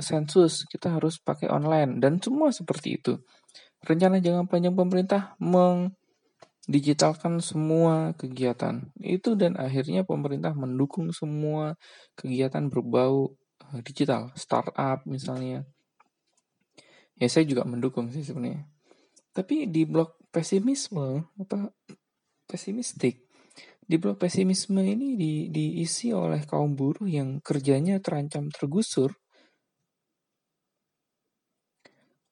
sensus, 0.00 0.64
kita 0.68 0.98
harus 0.98 1.20
pakai 1.20 1.48
online. 1.48 2.00
Dan 2.02 2.20
semua 2.20 2.52
seperti 2.52 2.98
itu. 3.00 3.16
Rencana 3.84 4.18
jangka 4.18 4.50
panjang 4.50 4.74
pemerintah 4.74 5.38
meng 5.38 5.94
digitalkan 6.68 7.40
semua 7.40 8.12
kegiatan. 8.20 8.92
Itu 9.00 9.34
dan 9.40 9.56
akhirnya 9.56 10.04
pemerintah 10.04 10.52
mendukung 10.52 11.08
semua 11.16 11.80
kegiatan 12.12 12.68
berbau 12.68 13.32
uh, 13.64 13.80
digital 13.80 14.28
startup 14.36 15.02
misalnya. 15.08 15.64
Ya 17.16 17.26
saya 17.26 17.48
juga 17.48 17.64
mendukung 17.64 18.12
sih 18.12 18.22
sebenarnya. 18.22 18.68
Tapi 19.32 19.64
di 19.66 19.88
blok 19.88 20.20
pesimisme 20.28 21.24
apa 21.40 21.72
pesimistik 22.44 23.28
di 23.88 23.96
blok 23.96 24.20
pesimisme 24.20 24.84
ini 24.84 25.16
di, 25.16 25.48
diisi 25.48 26.12
oleh 26.12 26.44
kaum 26.44 26.76
buruh 26.76 27.08
yang 27.08 27.40
kerjanya 27.40 27.96
terancam 28.04 28.52
tergusur 28.52 29.16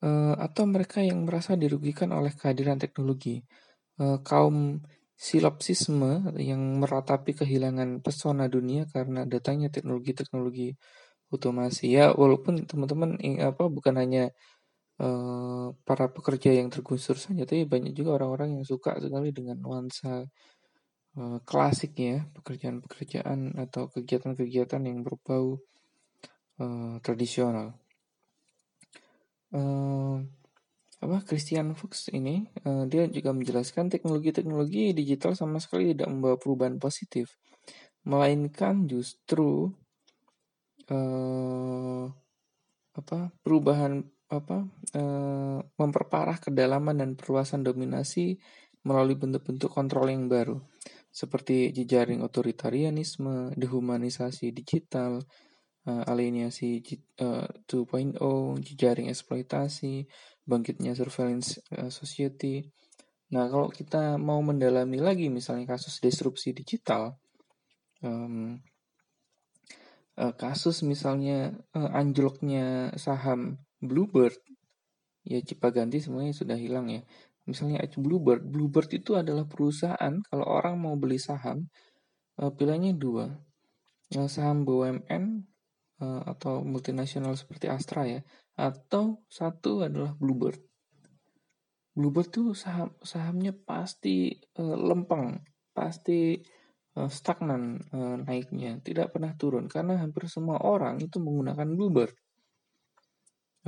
uh, 0.04 0.36
atau 0.36 0.68
mereka 0.68 1.00
yang 1.00 1.24
merasa 1.24 1.56
dirugikan 1.56 2.12
oleh 2.12 2.36
kehadiran 2.36 2.76
teknologi 2.76 3.40
uh, 4.00 4.18
kaum 4.22 4.82
silopsisme 5.16 6.36
yang 6.36 6.60
meratapi 6.80 7.32
kehilangan 7.32 8.04
pesona 8.04 8.46
dunia 8.52 8.84
karena 8.92 9.24
datangnya 9.24 9.72
teknologi-teknologi 9.72 10.76
otomasi. 11.32 11.96
Ya 11.96 12.12
walaupun 12.12 12.68
teman-teman 12.68 13.16
apa 13.40 13.64
bukan 13.72 13.94
hanya 13.96 14.30
uh, 15.00 15.72
para 15.88 16.12
pekerja 16.12 16.52
yang 16.52 16.68
tergusur 16.68 17.16
saja 17.16 17.48
tapi 17.48 17.64
banyak 17.64 17.96
juga 17.96 18.20
orang-orang 18.20 18.60
yang 18.60 18.64
suka 18.68 19.00
sekali 19.00 19.32
dengan 19.32 19.56
nuansa 19.60 20.28
uh, 21.16 21.38
klasik 21.48 21.96
ya 21.96 22.24
pekerjaan-pekerjaan 22.36 23.56
atau 23.56 23.88
kegiatan-kegiatan 23.92 24.82
yang 24.84 25.00
berbau 25.04 25.60
tradisional 27.04 27.76
apa 30.96 31.20
Christian 31.28 31.76
Fuchs 31.76 32.08
ini 32.08 32.48
uh, 32.64 32.88
dia 32.88 33.04
juga 33.12 33.36
menjelaskan 33.36 33.92
teknologi-teknologi 33.92 34.96
digital 34.96 35.36
sama 35.36 35.60
sekali 35.60 35.92
tidak 35.92 36.08
membawa 36.08 36.36
perubahan 36.40 36.80
positif, 36.80 37.36
melainkan 38.08 38.88
justru 38.88 39.68
uh, 40.88 42.04
apa 42.96 43.18
perubahan 43.44 44.00
apa 44.26 44.66
uh, 44.96 45.60
memperparah 45.62 46.40
kedalaman 46.40 46.98
dan 46.98 47.10
perluasan 47.14 47.62
dominasi 47.62 48.40
melalui 48.86 49.18
bentuk-bentuk 49.18 49.68
kontrol 49.68 50.08
yang 50.08 50.30
baru. 50.30 50.62
Seperti 51.10 51.72
jejaring 51.72 52.22
otoritarianisme, 52.22 53.52
dehumanisasi 53.56 54.52
digital, 54.52 55.20
uh, 55.86 56.04
alienasi 56.06 56.82
uh, 57.22 57.48
2.0, 57.66 58.18
jejaring 58.62 59.10
eksploitasi, 59.10 60.06
bangkitnya 60.46 60.94
surveillance 60.94 61.58
uh, 61.74 61.90
society. 61.90 62.62
Nah, 63.34 63.50
kalau 63.50 63.68
kita 63.68 64.16
mau 64.22 64.38
mendalami 64.38 65.02
lagi 65.02 65.26
misalnya 65.26 65.74
kasus 65.74 65.98
disrupsi 65.98 66.54
digital, 66.54 67.18
um, 68.06 68.62
uh, 70.14 70.34
kasus 70.38 70.86
misalnya 70.86 71.50
uh, 71.74 71.90
anjloknya 71.90 72.94
saham 72.94 73.58
Bluebird, 73.82 74.38
ya 75.26 75.42
Cipaganti 75.42 75.98
semuanya 75.98 76.32
sudah 76.32 76.54
hilang 76.54 76.88
ya. 76.88 77.02
Misalnya 77.46 77.82
Bluebird, 77.98 78.42
Bluebird 78.46 78.90
itu 78.94 79.14
adalah 79.14 79.46
perusahaan 79.46 80.14
kalau 80.26 80.46
orang 80.46 80.78
mau 80.78 80.94
beli 80.94 81.18
saham, 81.18 81.66
uh, 82.38 82.50
pilihannya 82.54 82.94
dua, 82.94 83.26
uh, 84.14 84.28
saham 84.30 84.62
BUMN 84.62 85.46
uh, 86.02 86.22
atau 86.30 86.62
multinasional 86.62 87.34
seperti 87.34 87.70
Astra 87.70 88.06
ya, 88.06 88.22
atau 88.56 89.20
satu 89.28 89.84
adalah 89.84 90.16
Bluebird. 90.16 90.58
Bluebird 91.96 92.28
tuh 92.28 92.52
saham 92.52 92.92
sahamnya 93.00 93.52
pasti 93.52 94.32
uh, 94.60 94.76
lempeng, 94.76 95.40
pasti 95.72 96.40
uh, 96.96 97.08
stagnan 97.08 97.80
uh, 97.92 98.16
naiknya, 98.20 98.80
tidak 98.80 99.12
pernah 99.16 99.32
turun 99.36 99.68
karena 99.68 100.00
hampir 100.00 100.28
semua 100.28 100.60
orang 100.60 101.00
itu 101.00 101.20
menggunakan 101.20 101.68
Bluebird. 101.72 102.12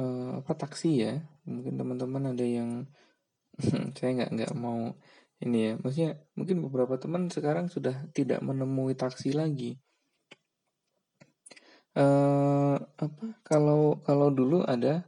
Uh, 0.00 0.40
apa 0.40 0.52
taksi 0.56 0.90
ya? 1.04 1.14
Mungkin 1.44 1.76
teman-teman 1.76 2.32
ada 2.36 2.44
yang 2.44 2.88
saya 3.96 4.10
nggak 4.24 4.30
nggak 4.36 4.52
mau 4.56 4.92
ini 5.38 5.70
ya, 5.70 5.72
maksudnya 5.78 6.12
mungkin 6.34 6.66
beberapa 6.66 6.98
teman 6.98 7.30
sekarang 7.30 7.70
sudah 7.70 8.10
tidak 8.10 8.42
menemui 8.42 8.98
taksi 8.98 9.30
lagi 9.30 9.78
uh, 11.96 12.76
apa, 12.76 13.24
kalau 13.46 14.02
kalau 14.04 14.28
dulu 14.28 14.66
ada, 14.66 15.06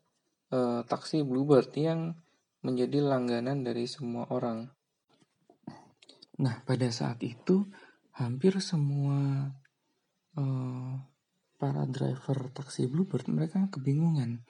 uh, 0.54 0.80
taksi 0.86 1.26
Bluebird 1.26 1.74
yang 1.76 2.16
menjadi 2.60 3.00
langganan 3.00 3.64
dari 3.64 3.88
semua 3.88 4.28
orang. 4.28 4.68
Nah, 6.40 6.64
pada 6.64 6.88
saat 6.88 7.20
itu 7.20 7.68
hampir 8.16 8.56
semua, 8.64 9.52
uh, 10.36 10.94
para 11.60 11.84
driver 11.84 12.48
taksi 12.52 12.88
Bluebird 12.88 13.28
mereka 13.28 13.68
kebingungan, 13.68 14.40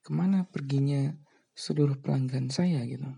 ke 0.00 0.10
mana 0.12 0.48
perginya 0.48 1.12
seluruh 1.52 2.00
pelanggan 2.00 2.48
saya 2.48 2.80
gitu. 2.88 3.08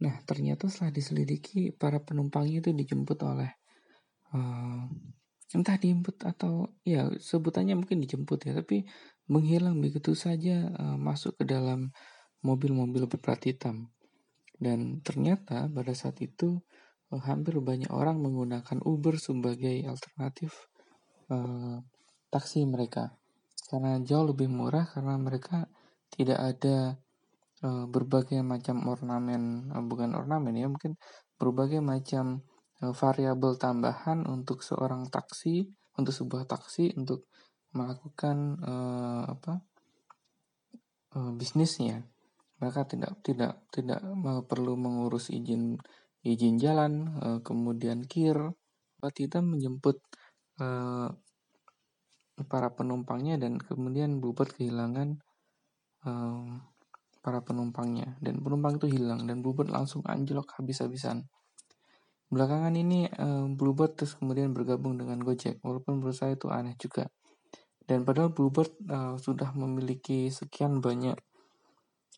Nah, 0.00 0.16
ternyata 0.24 0.68
setelah 0.68 0.92
diselidiki 0.92 1.72
para 1.76 2.00
penumpangnya 2.00 2.64
itu 2.64 2.72
dijemput 2.72 3.20
oleh, 3.24 3.52
uh, 4.32 4.88
entah 5.54 5.78
dijemput 5.78 6.26
atau 6.26 6.74
ya 6.82 7.08
sebutannya 7.14 7.78
mungkin 7.78 8.02
dijemput 8.02 8.50
ya 8.50 8.52
tapi 8.58 8.84
menghilang 9.30 9.80
begitu 9.80 10.12
saja 10.12 10.68
uh, 10.74 10.98
masuk 11.00 11.40
ke 11.40 11.44
dalam 11.48 11.94
mobil-mobil 12.44 13.08
berplat 13.08 13.40
hitam. 13.48 13.88
Dan 14.54 15.00
ternyata 15.00 15.66
pada 15.72 15.92
saat 15.96 16.20
itu 16.20 16.60
uh, 17.14 17.22
hampir 17.24 17.56
banyak 17.62 17.88
orang 17.88 18.20
menggunakan 18.20 18.84
Uber 18.84 19.16
sebagai 19.16 19.80
alternatif 19.88 20.68
uh, 21.32 21.80
taksi 22.28 22.68
mereka. 22.68 23.16
Karena 23.64 23.96
jauh 24.04 24.28
lebih 24.28 24.52
murah 24.52 24.84
karena 24.92 25.16
mereka 25.16 25.70
tidak 26.12 26.38
ada 26.38 27.00
uh, 27.64 27.88
berbagai 27.88 28.44
macam 28.44 28.84
ornamen 28.86 29.72
uh, 29.72 29.82
bukan 29.82 30.12
ornamen 30.12 30.54
ya 30.54 30.68
mungkin 30.68 31.00
berbagai 31.40 31.80
macam 31.80 32.44
variabel 32.82 33.54
tambahan 33.54 34.26
untuk 34.26 34.66
seorang 34.66 35.06
taksi, 35.06 35.68
untuk 35.94 36.14
sebuah 36.14 36.44
taksi 36.48 36.94
untuk 36.98 37.30
melakukan 37.74 38.58
uh, 38.62 39.22
apa 39.30 39.62
uh, 41.18 41.32
bisnisnya. 41.34 42.02
Mereka 42.58 42.86
tidak 42.86 43.12
tidak 43.22 43.62
tidak 43.74 44.00
perlu 44.46 44.78
mengurus 44.78 45.30
izin 45.30 45.78
izin 46.24 46.56
jalan, 46.56 47.14
uh, 47.20 47.38
kemudian 47.44 48.06
kir, 48.08 48.38
kita 49.12 49.44
menjemput 49.44 50.00
uh, 50.62 51.12
para 52.48 52.68
penumpangnya 52.74 53.38
dan 53.38 53.60
kemudian 53.60 54.18
Bluebird 54.18 54.56
kehilangan 54.56 55.20
uh, 56.08 56.58
para 57.24 57.40
penumpangnya 57.40 58.16
dan 58.20 58.40
penumpang 58.40 58.76
itu 58.76 59.00
hilang 59.00 59.24
dan 59.24 59.40
Bluebird 59.40 59.70
langsung 59.70 60.02
anjlok 60.04 60.56
habis-habisan. 60.60 61.28
Belakangan 62.32 62.74
ini 62.74 63.06
uh, 63.08 63.46
Bluebird 63.52 64.00
terus 64.00 64.16
kemudian 64.16 64.50
bergabung 64.56 64.96
dengan 64.96 65.20
Gojek 65.20 65.60
walaupun 65.60 66.00
menurut 66.00 66.16
saya 66.16 66.34
itu 66.34 66.48
aneh 66.48 66.74
juga. 66.80 67.08
Dan 67.84 68.02
padahal 68.08 68.32
Bluebird 68.32 68.72
uh, 68.88 69.20
sudah 69.20 69.52
memiliki 69.52 70.32
sekian 70.32 70.80
banyak 70.80 71.16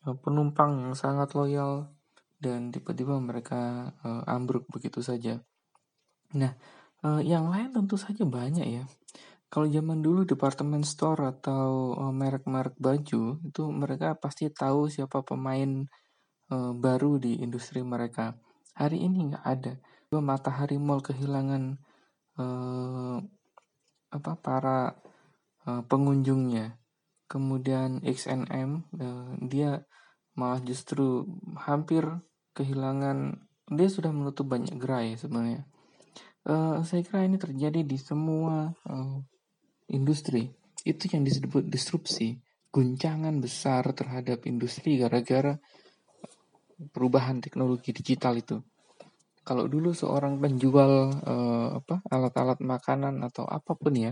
uh, 0.07 0.15
penumpang 0.15 0.87
yang 0.87 0.95
sangat 0.95 1.35
loyal 1.35 1.91
dan 2.39 2.71
tiba-tiba 2.71 3.19
mereka 3.19 3.91
uh, 4.05 4.23
ambruk 4.29 4.69
begitu 4.71 5.03
saja. 5.03 5.43
Nah, 6.37 6.55
uh, 7.03 7.19
yang 7.19 7.51
lain 7.51 7.75
tentu 7.75 7.99
saja 7.99 8.23
banyak 8.23 8.67
ya. 8.67 8.83
Kalau 9.47 9.67
zaman 9.71 10.03
dulu 10.03 10.27
department 10.27 10.83
store 10.83 11.31
atau 11.31 11.95
merek-merek 12.11 12.75
baju 12.83 13.39
itu 13.39 13.63
mereka 13.71 14.19
pasti 14.19 14.51
tahu 14.51 14.91
siapa 14.91 15.23
pemain 15.23 15.87
uh, 16.51 16.71
baru 16.75 17.15
di 17.15 17.39
industri 17.39 17.79
mereka. 17.79 18.35
Hari 18.75 19.07
ini 19.07 19.31
nggak 19.31 19.45
ada. 19.47 19.73
Matahari 20.15 20.79
Mall 20.79 21.03
kehilangan 21.03 21.75
uh, 22.39 23.19
apa 24.07 24.31
para 24.39 24.95
uh, 25.67 25.83
pengunjungnya. 25.83 26.79
Kemudian 27.27 27.99
XNM 28.07 28.87
uh, 28.95 29.35
dia 29.43 29.83
malah 30.39 30.63
justru 30.63 31.27
hampir 31.59 32.07
kehilangan 32.55 33.35
dia 33.67 33.89
sudah 33.91 34.15
menutup 34.15 34.47
banyak 34.47 34.79
gerai 34.79 35.19
sebenarnya. 35.19 35.67
Uh, 36.47 36.79
saya 36.87 37.03
kira 37.03 37.27
ini 37.27 37.35
terjadi 37.35 37.83
di 37.83 37.99
semua 37.99 38.71
uh, 38.87 39.19
industri. 39.91 40.47
Itu 40.87 41.11
yang 41.11 41.27
disebut 41.27 41.67
disrupsi, 41.67 42.39
guncangan 42.71 43.43
besar 43.43 43.91
terhadap 43.91 44.47
industri 44.47 44.95
gara-gara 44.95 45.59
perubahan 46.95 47.43
teknologi 47.43 47.91
digital 47.91 48.39
itu. 48.39 48.63
Kalau 49.47 49.71
dulu 49.71 49.95
seorang 49.95 50.43
penjual 50.43 51.07
uh, 51.23 51.79
apa 51.79 52.03
alat-alat 52.11 52.59
makanan 52.59 53.23
atau 53.23 53.47
apa 53.47 53.79
pun 53.79 53.95
ya, 53.95 54.11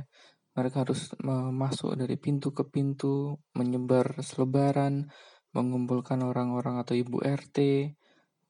mereka 0.56 0.88
harus 0.88 1.12
masuk 1.52 2.00
dari 2.00 2.16
pintu 2.16 2.56
ke 2.56 2.64
pintu, 2.64 3.44
menyebar 3.52 4.24
selebaran, 4.24 5.12
mengumpulkan 5.52 6.24
orang-orang 6.24 6.80
atau 6.80 6.96
ibu 6.96 7.20
RT, 7.20 7.92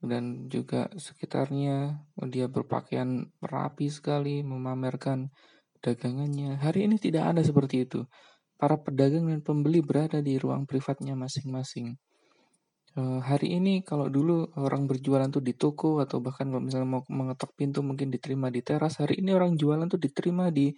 dan 0.05 0.45
juga 0.45 0.93
sekitarnya. 0.93 2.05
Dia 2.29 2.45
berpakaian 2.45 3.25
rapi 3.41 3.89
sekali, 3.89 4.45
memamerkan 4.45 5.33
dagangannya. 5.81 6.61
Hari 6.61 6.85
ini 6.85 7.01
tidak 7.01 7.33
ada 7.33 7.41
seperti 7.41 7.89
itu. 7.89 8.05
Para 8.55 8.77
pedagang 8.77 9.25
dan 9.25 9.41
pembeli 9.41 9.81
berada 9.81 10.21
di 10.21 10.37
ruang 10.37 10.69
privatnya 10.69 11.17
masing-masing. 11.17 11.97
Uh, 12.95 13.19
hari 13.19 13.59
ini 13.59 13.83
kalau 13.83 14.07
dulu 14.07 14.55
orang 14.55 14.87
berjualan 14.87 15.27
tuh 15.27 15.43
di 15.43 15.51
toko 15.51 15.99
atau 15.99 16.23
bahkan 16.23 16.47
kalau 16.47 16.63
misalnya 16.63 16.87
mau 16.87 17.03
mengetok 17.11 17.51
pintu 17.51 17.83
mungkin 17.83 18.07
diterima 18.07 18.47
di 18.47 18.63
teras. 18.63 19.03
Hari 19.03 19.19
ini 19.19 19.35
orang 19.35 19.59
jualan 19.59 19.83
tuh 19.91 19.99
diterima 19.99 20.47
di 20.47 20.71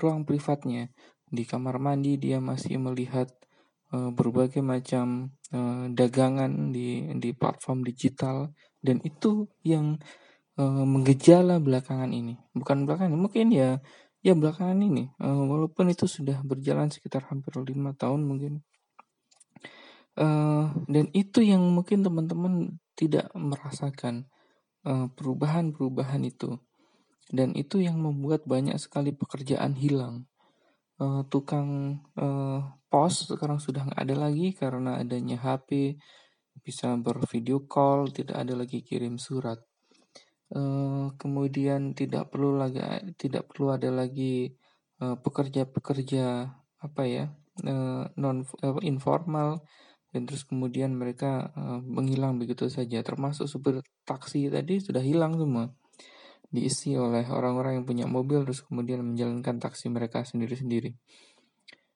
ruang 0.00 0.24
privatnya. 0.24 0.88
Di 1.28 1.44
kamar 1.44 1.76
mandi 1.76 2.16
dia 2.16 2.40
masih 2.40 2.80
melihat 2.80 3.28
uh, 3.92 4.08
berbagai 4.16 4.64
macam 4.64 5.36
uh, 5.52 5.92
dagangan 5.92 6.72
di 6.72 7.12
di 7.20 7.36
platform 7.36 7.84
digital 7.84 8.56
dan 8.80 9.04
itu 9.04 9.44
yang 9.60 10.00
uh, 10.56 10.84
menggejala 10.88 11.60
belakangan 11.60 12.16
ini. 12.16 12.40
Bukan 12.56 12.88
belakangan, 12.88 13.12
mungkin 13.12 13.52
ya 13.52 13.76
ya 14.24 14.32
belakangan 14.32 14.80
ini. 14.80 15.12
Uh, 15.20 15.44
walaupun 15.44 15.92
itu 15.92 16.08
sudah 16.08 16.40
berjalan 16.40 16.88
sekitar 16.88 17.28
hampir 17.28 17.52
lima 17.60 17.92
tahun 17.92 18.24
mungkin. 18.24 18.64
Uh, 20.12 20.68
dan 20.92 21.08
itu 21.16 21.40
yang 21.40 21.64
mungkin 21.72 22.04
teman-teman 22.04 22.76
tidak 22.92 23.32
merasakan 23.32 24.28
perubahan-perubahan 24.84 26.22
uh, 26.26 26.28
itu 26.28 26.50
dan 27.32 27.56
itu 27.56 27.80
yang 27.80 27.96
membuat 27.96 28.44
banyak 28.44 28.76
sekali 28.76 29.16
pekerjaan 29.16 29.72
hilang. 29.72 30.28
Uh, 31.00 31.24
tukang 31.32 31.98
uh, 32.20 32.60
pos 32.92 33.24
sekarang 33.24 33.56
sudah 33.56 33.88
nggak 33.88 34.02
ada 34.04 34.16
lagi 34.28 34.52
karena 34.52 35.00
adanya 35.00 35.40
HP, 35.40 35.96
bisa 36.60 36.92
bervideo 37.00 37.64
call, 37.64 38.12
tidak 38.12 38.36
ada 38.36 38.52
lagi 38.52 38.84
kirim 38.84 39.16
surat. 39.16 39.58
Uh, 40.52 41.08
kemudian 41.16 41.96
tidak 41.96 42.28
perlu 42.28 42.60
lagi 42.60 42.84
tidak 43.16 43.48
perlu 43.48 43.72
ada 43.72 43.88
lagi 43.88 44.52
pekerja-pekerja 45.02 46.46
apa 46.78 47.02
ya 47.10 47.26
non 48.14 48.46
informal 48.86 49.66
dan 50.12 50.28
terus 50.28 50.44
kemudian 50.44 50.92
mereka 50.92 51.50
uh, 51.56 51.80
menghilang 51.80 52.36
begitu 52.36 52.68
saja 52.68 53.00
termasuk 53.00 53.48
supir 53.48 53.80
taksi 54.04 54.52
tadi 54.52 54.78
sudah 54.78 55.00
hilang 55.00 55.40
semua 55.40 55.72
diisi 56.52 56.92
oleh 57.00 57.24
orang-orang 57.32 57.80
yang 57.80 57.86
punya 57.88 58.04
mobil 58.04 58.44
terus 58.44 58.60
kemudian 58.60 59.00
menjalankan 59.00 59.56
taksi 59.56 59.88
mereka 59.88 60.20
sendiri-sendiri. 60.28 60.92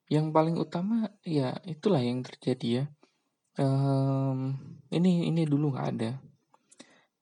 Yang 0.09 0.27
paling 0.33 0.57
utama 0.57 1.13
ya 1.21 1.53
itulah 1.69 2.01
yang 2.01 2.25
terjadi 2.25 2.69
ya. 2.83 2.85
Um, 3.61 4.57
ini 4.89 5.29
ini 5.29 5.45
dulu 5.45 5.77
nggak 5.77 5.89
ada. 5.93 6.11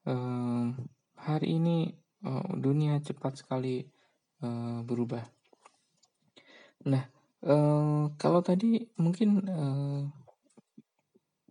Um, 0.07 0.79
hari 1.19 1.59
ini 1.59 1.91
uh, 2.23 2.55
dunia 2.55 3.03
cepat 3.03 3.43
sekali 3.43 3.83
uh, 4.47 4.87
berubah. 4.87 5.27
Nah, 6.87 7.03
uh, 7.43 8.15
kalau 8.15 8.41
tadi 8.47 8.79
mungkin 9.01 9.43
uh, 9.49 10.07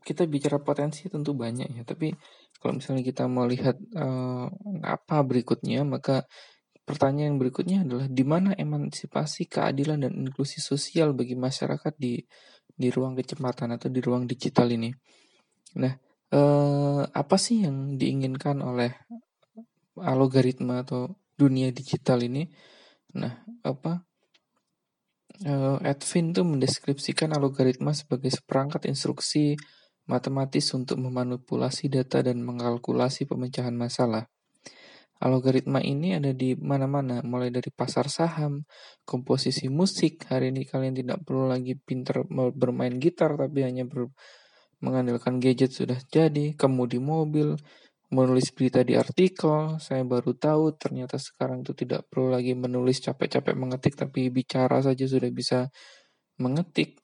kita 0.04 0.28
bicara 0.28 0.60
potensi 0.60 1.08
tentu 1.08 1.32
banyak 1.34 1.80
ya, 1.80 1.84
tapi 1.88 2.12
kalau 2.60 2.80
misalnya 2.80 3.04
kita 3.04 3.28
mau 3.28 3.48
lihat 3.48 3.80
uh, 3.96 4.48
apa 4.84 5.24
berikutnya, 5.24 5.84
maka 5.88 6.28
pertanyaan 6.84 7.40
berikutnya 7.40 7.88
adalah 7.88 8.08
di 8.12 8.24
mana 8.28 8.52
emansipasi, 8.56 9.48
keadilan 9.48 10.04
dan 10.04 10.14
inklusi 10.16 10.60
sosial 10.60 11.16
bagi 11.16 11.40
masyarakat 11.40 11.96
di 11.96 12.20
di 12.74 12.88
ruang 12.92 13.16
kecepatan 13.16 13.76
atau 13.76 13.88
di 13.88 14.00
ruang 14.04 14.28
digital 14.28 14.68
ini. 14.72 14.92
Nah, 15.80 15.94
uh, 16.36 17.02
apa 17.08 17.36
sih 17.40 17.64
yang 17.64 17.96
diinginkan 17.96 18.60
oleh 18.60 18.92
algoritma 20.00 20.84
atau 20.84 21.16
dunia 21.38 21.72
digital 21.72 22.20
ini? 22.26 22.50
Nah, 23.16 23.44
apa? 23.64 24.04
Uh, 25.44 25.82
Edwin 25.82 26.30
itu 26.30 26.42
mendeskripsikan 26.46 27.34
algoritma 27.34 27.90
sebagai 27.92 28.30
seperangkat 28.30 28.86
instruksi 28.86 29.58
matematis 30.06 30.68
untuk 30.76 31.00
memanipulasi 31.00 31.88
data 31.88 32.20
dan 32.20 32.44
mengkalkulasi 32.44 33.28
pemecahan 33.28 33.76
masalah. 33.76 34.28
Algoritma 35.24 35.80
ini 35.80 36.20
ada 36.20 36.36
di 36.36 36.52
mana-mana, 36.60 37.24
mulai 37.24 37.48
dari 37.48 37.72
pasar 37.72 38.12
saham, 38.12 38.68
komposisi 39.08 39.72
musik. 39.72 40.28
Hari 40.28 40.52
ini 40.52 40.68
kalian 40.68 41.00
tidak 41.00 41.24
perlu 41.24 41.48
lagi 41.48 41.80
pinter 41.80 42.28
bermain 42.52 43.00
gitar, 43.00 43.40
tapi 43.40 43.64
hanya 43.64 43.88
mengandalkan 44.84 45.40
gadget 45.40 45.72
sudah 45.72 45.96
jadi. 46.12 46.60
Kemudi 46.60 47.00
mobil, 47.00 47.56
menulis 48.12 48.52
berita 48.52 48.84
di 48.84 49.00
artikel. 49.00 49.80
Saya 49.80 50.04
baru 50.04 50.36
tahu 50.36 50.76
ternyata 50.76 51.16
sekarang 51.16 51.64
itu 51.64 51.72
tidak 51.72 52.04
perlu 52.12 52.28
lagi 52.28 52.52
menulis 52.52 53.00
capek-capek 53.00 53.56
mengetik, 53.56 53.96
tapi 53.96 54.28
bicara 54.28 54.84
saja 54.84 55.08
sudah 55.08 55.32
bisa 55.32 55.72
mengetik. 56.36 57.00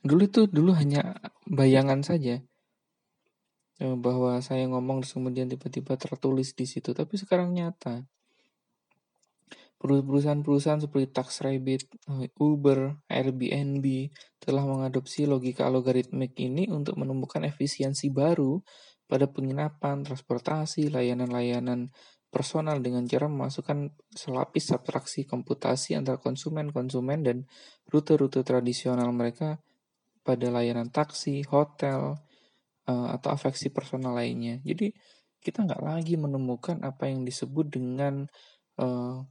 Dulu 0.00 0.22
itu 0.24 0.48
dulu 0.48 0.72
hanya 0.72 1.20
bayangan 1.44 2.00
saja 2.00 2.40
eh, 3.80 3.96
bahwa 4.00 4.40
saya 4.40 4.64
ngomong 4.68 5.04
terus 5.04 5.12
kemudian 5.12 5.48
tiba-tiba 5.48 5.96
tertulis 6.00 6.56
di 6.56 6.64
situ, 6.64 6.96
tapi 6.96 7.20
sekarang 7.20 7.52
nyata. 7.52 8.04
Perusahaan-perusahaan 9.80 10.84
seperti 10.84 11.08
TaxRabbit, 11.08 11.82
eh, 11.88 12.28
Uber, 12.36 13.00
Airbnb 13.08 13.84
telah 14.36 14.64
mengadopsi 14.68 15.24
logika 15.24 15.64
algoritmik 15.68 16.36
ini 16.36 16.68
untuk 16.68 17.00
menemukan 17.00 17.44
efisiensi 17.48 18.12
baru 18.12 18.60
pada 19.08 19.28
penginapan, 19.28 20.04
transportasi, 20.04 20.92
layanan-layanan 20.92 21.88
personal 22.30 22.78
dengan 22.78 23.04
cara 23.10 23.26
memasukkan 23.26 23.90
selapis 24.14 24.70
abstraksi 24.70 25.26
komputasi 25.26 25.98
antara 25.98 26.22
konsumen-konsumen 26.22 27.26
dan 27.26 27.36
rute-rute 27.90 28.46
tradisional 28.46 29.10
mereka 29.10 29.58
pada 30.20 30.52
layanan 30.52 30.92
taksi, 30.92 31.44
hotel, 31.48 32.20
uh, 32.90 33.08
atau 33.14 33.28
afeksi 33.32 33.70
personal 33.72 34.16
lainnya. 34.16 34.60
Jadi 34.64 34.92
kita 35.40 35.64
nggak 35.64 35.82
lagi 35.82 36.14
menemukan 36.20 36.84
apa 36.84 37.08
yang 37.08 37.24
disebut 37.24 37.72
dengan 37.72 38.28
uh, 38.76 39.24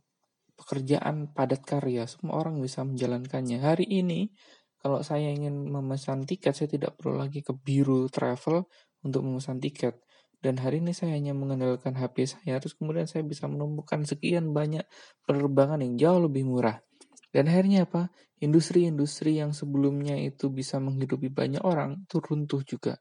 pekerjaan 0.58 1.32
padat 1.32 1.62
karya. 1.64 2.10
Semua 2.10 2.42
orang 2.42 2.60
bisa 2.60 2.82
menjalankannya. 2.84 3.62
Hari 3.62 3.86
ini 3.88 4.34
kalau 4.80 5.04
saya 5.04 5.28
ingin 5.28 5.68
memesan 5.68 6.24
tiket, 6.24 6.56
saya 6.56 6.72
tidak 6.72 6.96
perlu 6.96 7.20
lagi 7.20 7.44
ke 7.44 7.52
biru 7.52 8.08
travel 8.08 8.68
untuk 9.04 9.24
memesan 9.24 9.60
tiket. 9.60 10.00
dan 10.40 10.56
hari 10.56 10.80
ini 10.80 10.96
saya 10.96 11.20
hanya 11.20 11.36
mengandalkan 11.36 12.00
HP 12.00 12.24
saya, 12.24 12.64
terus 12.64 12.72
kemudian 12.72 13.04
saya 13.12 13.28
bisa 13.28 13.44
menemukan 13.52 14.08
sekian 14.08 14.56
banyak 14.56 14.88
penerbangan 15.28 15.84
yang 15.84 16.00
jauh 16.00 16.32
lebih 16.32 16.48
murah. 16.48 16.80
Dan 17.30 17.50
akhirnya 17.50 17.86
apa? 17.86 18.10
Industri-industri 18.40 19.38
yang 19.38 19.52
sebelumnya 19.52 20.16
itu 20.16 20.48
bisa 20.50 20.80
menghidupi 20.80 21.28
banyak 21.30 21.62
orang 21.62 22.08
itu 22.08 22.18
runtuh 22.24 22.64
juga. 22.64 22.98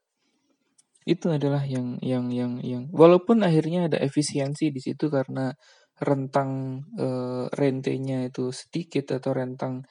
Itu 1.09 1.33
adalah 1.33 1.65
yang 1.65 1.97
yang 2.05 2.29
yang 2.29 2.61
yang 2.61 2.91
walaupun 2.93 3.41
akhirnya 3.41 3.89
ada 3.89 3.97
efisiensi 4.03 4.69
di 4.69 4.81
situ 4.83 5.09
karena 5.09 5.55
rentang 5.99 6.83
uh, 6.99 7.51
rentenya 7.51 8.29
itu 8.29 8.55
sedikit 8.55 9.19
atau 9.19 9.35
rentang 9.35 9.83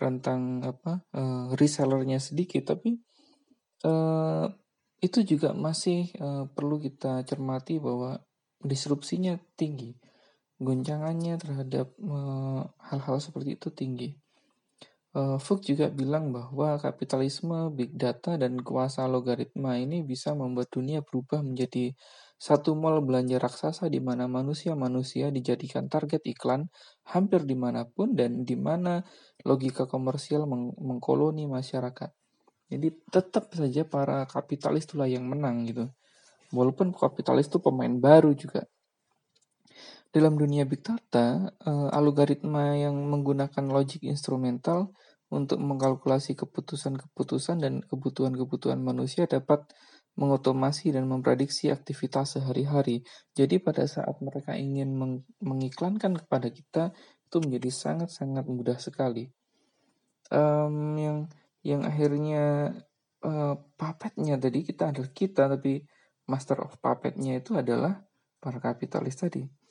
rentang 0.00 0.64
apa 0.66 1.06
uh, 1.14 1.54
resellernya 1.54 2.18
sedikit 2.18 2.74
tapi 2.74 2.98
uh, 3.86 4.50
itu 4.98 5.18
juga 5.22 5.54
masih 5.54 6.10
uh, 6.18 6.50
perlu 6.50 6.82
kita 6.82 7.22
cermati 7.22 7.78
bahwa 7.78 8.18
disrupsinya 8.62 9.38
tinggi 9.54 9.94
goncangannya 10.62 11.34
terhadap 11.42 11.92
hal-hal 12.88 13.16
uh, 13.18 13.22
seperti 13.22 13.58
itu 13.58 13.68
tinggi. 13.74 14.10
Uh, 15.12 15.36
Fuk 15.36 15.60
juga 15.60 15.92
bilang 15.92 16.32
bahwa 16.32 16.80
kapitalisme, 16.80 17.68
big 17.76 17.92
data, 17.92 18.40
dan 18.40 18.56
kuasa 18.64 19.04
logaritma 19.04 19.76
ini 19.76 20.00
bisa 20.00 20.32
membuat 20.32 20.72
dunia 20.72 21.04
berubah 21.04 21.44
menjadi 21.44 21.92
satu 22.40 22.72
mall 22.74 23.04
belanja 23.04 23.36
raksasa 23.38 23.92
di 23.92 24.00
mana 24.00 24.24
manusia-manusia 24.26 25.28
dijadikan 25.28 25.86
target 25.86 26.24
iklan 26.26 26.66
hampir 27.06 27.44
di 27.44 27.54
mana 27.54 27.86
pun 27.86 28.16
dan 28.16 28.42
di 28.42 28.56
mana 28.56 29.04
logika 29.44 29.84
komersial 29.84 30.48
meng 30.48 30.74
mengkoloni 30.80 31.44
masyarakat. 31.44 32.10
Jadi 32.72 32.88
tetap 33.12 33.52
saja 33.52 33.84
para 33.84 34.24
kapitalis 34.24 34.88
itulah 34.88 35.06
yang 35.06 35.28
menang 35.28 35.68
gitu. 35.68 35.92
Walaupun 36.56 36.96
kapitalis 36.96 37.52
itu 37.52 37.60
pemain 37.60 37.92
baru 37.92 38.32
juga 38.32 38.64
dalam 40.12 40.36
dunia 40.36 40.68
big 40.68 40.84
data, 40.84 41.56
uh, 41.64 41.88
algoritma 41.88 42.76
yang 42.76 42.94
menggunakan 43.08 43.64
logic 43.64 44.04
instrumental 44.04 44.92
untuk 45.32 45.56
mengkalkulasi 45.64 46.36
keputusan-keputusan 46.36 47.64
dan 47.64 47.80
kebutuhan-kebutuhan 47.88 48.76
manusia 48.76 49.24
dapat 49.24 49.64
mengotomasi 50.12 50.92
dan 50.92 51.08
memprediksi 51.08 51.72
aktivitas 51.72 52.36
sehari-hari. 52.36 53.00
Jadi 53.32 53.56
pada 53.56 53.88
saat 53.88 54.20
mereka 54.20 54.52
ingin 54.52 54.92
meng 54.92 55.24
mengiklankan 55.40 56.20
kepada 56.20 56.52
kita, 56.52 56.92
itu 57.24 57.36
menjadi 57.40 57.72
sangat-sangat 57.72 58.44
mudah 58.44 58.76
sekali. 58.76 59.32
Um, 60.28 61.00
yang 61.00 61.18
yang 61.64 61.88
akhirnya 61.88 62.76
uh, 63.24 63.56
puppetnya 63.80 64.36
tadi 64.36 64.68
kita 64.68 64.92
adalah 64.92 65.10
kita, 65.16 65.48
tapi 65.48 65.80
master 66.28 66.60
of 66.60 66.76
puppetnya 66.76 67.40
itu 67.40 67.56
adalah 67.56 68.04
para 68.36 68.60
kapitalis 68.60 69.16
tadi. 69.16 69.61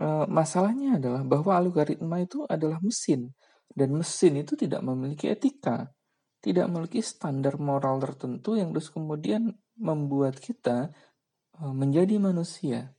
Eh, 0.00 0.26
masalahnya 0.32 0.96
adalah 0.96 1.20
bahwa 1.28 1.60
algoritma 1.60 2.24
itu 2.24 2.48
adalah 2.48 2.80
mesin 2.80 3.36
dan 3.76 3.92
mesin 3.92 4.40
itu 4.40 4.56
tidak 4.56 4.80
memiliki 4.80 5.28
etika, 5.28 5.92
tidak 6.40 6.72
memiliki 6.72 7.04
standar 7.04 7.60
moral 7.60 8.00
tertentu 8.00 8.56
yang 8.56 8.72
terus 8.72 8.88
kemudian 8.88 9.52
membuat 9.76 10.40
kita 10.40 10.88
uh, 11.60 11.74
menjadi 11.76 12.16
manusia. 12.16 12.96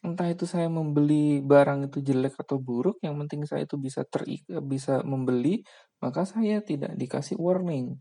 Entah 0.00 0.32
itu 0.32 0.48
saya 0.48 0.66
membeli 0.72 1.44
barang 1.44 1.92
itu 1.92 2.00
jelek 2.00 2.40
atau 2.40 2.56
buruk, 2.56 2.96
yang 3.04 3.14
penting 3.20 3.44
saya 3.44 3.68
itu 3.68 3.76
bisa 3.76 4.02
ter 4.08 4.24
bisa 4.64 5.04
membeli, 5.04 5.60
maka 6.00 6.24
saya 6.24 6.64
tidak 6.64 6.96
dikasih 6.96 7.36
warning. 7.36 8.00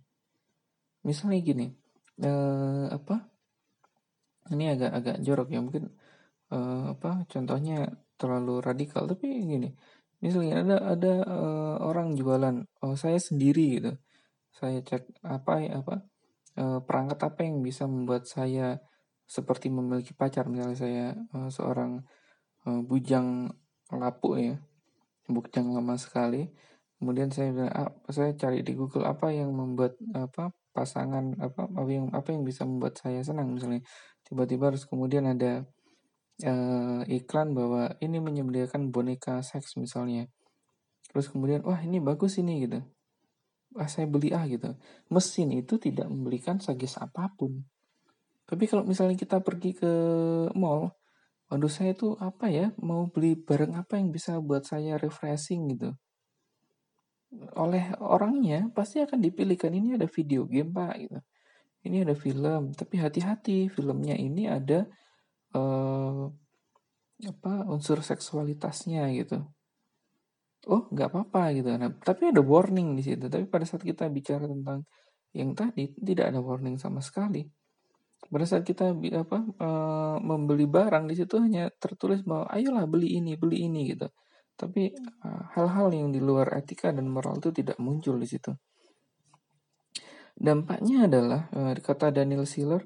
Misalnya 1.04 1.40
gini, 1.44 1.68
uh, 2.24 2.88
apa? 2.88 3.28
Ini 4.50 4.80
agak 4.80 4.92
agak 4.96 5.18
jorok 5.22 5.48
ya 5.52 5.60
mungkin 5.60 5.92
uh, 6.52 6.94
apa 6.94 7.26
contohnya 7.32 7.90
terlalu 8.20 8.62
radikal. 8.62 9.08
Tapi 9.10 9.28
gini 9.44 9.70
misalnya 10.22 10.62
ada 10.62 10.78
ada 10.94 11.14
uh, 11.26 11.76
orang 11.82 12.14
jualan 12.14 12.62
oh 12.86 12.96
saya 12.96 13.18
sendiri 13.18 13.82
gitu. 13.82 13.92
Saya 14.54 14.84
cek 14.84 15.24
apa 15.26 15.54
ya 15.64 15.82
apa 15.82 15.96
uh, 16.60 16.80
perangkat 16.86 17.20
apa 17.24 17.40
yang 17.48 17.64
bisa 17.66 17.90
membuat 17.90 18.30
saya 18.30 18.78
seperti 19.26 19.72
memiliki 19.74 20.14
pacar. 20.14 20.46
Misalnya 20.52 20.78
saya 20.78 21.06
uh, 21.34 21.50
seorang 21.50 22.04
uh, 22.68 22.82
bujang 22.86 23.50
lapuk 23.92 24.38
ya 24.38 24.56
bujang 25.32 25.72
lama 25.72 25.96
sekali. 25.96 26.52
Kemudian 27.02 27.34
saya 27.34 27.50
bilang 27.50 27.74
ah, 27.74 27.92
saya 28.14 28.36
cari 28.38 28.62
di 28.62 28.78
Google 28.78 29.10
apa 29.10 29.34
yang 29.34 29.50
membuat 29.56 29.98
apa 30.14 30.54
pasangan 30.72 31.34
apa 31.42 31.66
apa 31.66 31.90
yang 31.90 32.14
apa 32.14 32.30
yang 32.30 32.46
bisa 32.46 32.62
membuat 32.68 33.00
saya 33.02 33.26
senang 33.26 33.56
misalnya. 33.58 33.82
Tiba-tiba 34.22 34.70
harus 34.70 34.86
kemudian 34.86 35.26
ada 35.26 35.66
uh, 36.46 37.02
iklan 37.08 37.54
bahwa 37.54 37.94
ini 38.02 38.18
menyediakan 38.18 38.90
boneka 38.90 39.42
seks 39.42 39.78
misalnya. 39.78 40.30
Terus 41.12 41.28
kemudian, 41.30 41.62
wah 41.68 41.80
ini 41.82 42.00
bagus 42.00 42.40
ini 42.40 42.66
gitu. 42.66 42.80
Wah 43.72 43.88
saya 43.88 44.08
beli 44.08 44.36
ah 44.36 44.44
gitu. 44.48 44.76
Mesin 45.12 45.52
itu 45.56 45.80
tidak 45.80 46.08
membelikan 46.12 46.60
sagis 46.60 47.00
apa 47.00 47.32
pun. 47.36 47.64
Tapi 48.48 48.68
kalau 48.68 48.84
misalnya 48.84 49.16
kita 49.16 49.40
pergi 49.40 49.72
ke 49.80 49.92
mall, 50.60 50.92
waduh 51.48 51.72
saya 51.72 51.96
itu 51.96 52.20
apa 52.20 52.52
ya, 52.52 52.76
mau 52.84 53.08
beli 53.08 53.40
barang 53.40 53.80
apa 53.80 53.96
yang 53.96 54.12
bisa 54.12 54.40
buat 54.44 54.68
saya 54.68 55.00
refreshing 55.00 55.72
gitu. 55.72 55.96
Oleh 57.56 57.96
orangnya 58.04 58.68
pasti 58.76 59.00
akan 59.00 59.24
dipilihkan 59.24 59.72
ini 59.72 59.96
ada 59.96 60.04
video 60.08 60.44
game 60.44 60.76
pak 60.76 60.96
gitu. 61.00 61.20
Ini 61.82 62.06
ada 62.06 62.14
film, 62.14 62.76
tapi 62.76 63.02
hati-hati 63.02 63.72
filmnya 63.72 64.14
ini 64.14 64.46
ada 64.46 64.86
uh, 65.56 66.26
apa 67.22 67.54
unsur 67.70 68.02
seksualitasnya 68.02 69.06
gitu. 69.14 69.46
Oh 70.70 70.90
nggak 70.94 71.10
apa-apa 71.10 71.54
gitu. 71.58 71.70
Nah, 71.74 71.90
tapi 72.02 72.30
ada 72.30 72.42
warning 72.42 72.98
di 72.98 73.04
situ. 73.06 73.26
Tapi 73.30 73.46
pada 73.50 73.66
saat 73.66 73.82
kita 73.82 74.10
bicara 74.10 74.46
tentang 74.46 74.86
yang 75.34 75.54
tadi 75.58 75.90
tidak 75.98 76.34
ada 76.34 76.40
warning 76.42 76.78
sama 76.78 77.02
sekali. 77.02 77.46
Pada 78.22 78.46
saat 78.46 78.64
kita 78.64 78.94
apa 78.94 79.40
uh, 79.42 80.18
membeli 80.22 80.70
barang 80.70 81.10
di 81.10 81.16
situ 81.18 81.42
hanya 81.42 81.70
tertulis 81.82 82.22
bahwa 82.22 82.46
ayolah 82.54 82.86
beli 82.86 83.18
ini 83.18 83.34
beli 83.38 83.66
ini 83.66 83.92
gitu. 83.94 84.08
Tapi 84.54 84.94
hal-hal 85.58 85.90
uh, 85.90 85.96
yang 85.98 86.10
di 86.14 86.22
luar 86.22 86.54
etika 86.54 86.94
dan 86.94 87.10
moral 87.10 87.42
itu 87.42 87.50
tidak 87.50 87.82
muncul 87.82 88.22
di 88.22 88.30
situ. 88.30 88.54
Dampaknya 90.42 91.06
adalah 91.06 91.50
kata 91.82 92.10
Daniel 92.10 92.50
Siller 92.50 92.82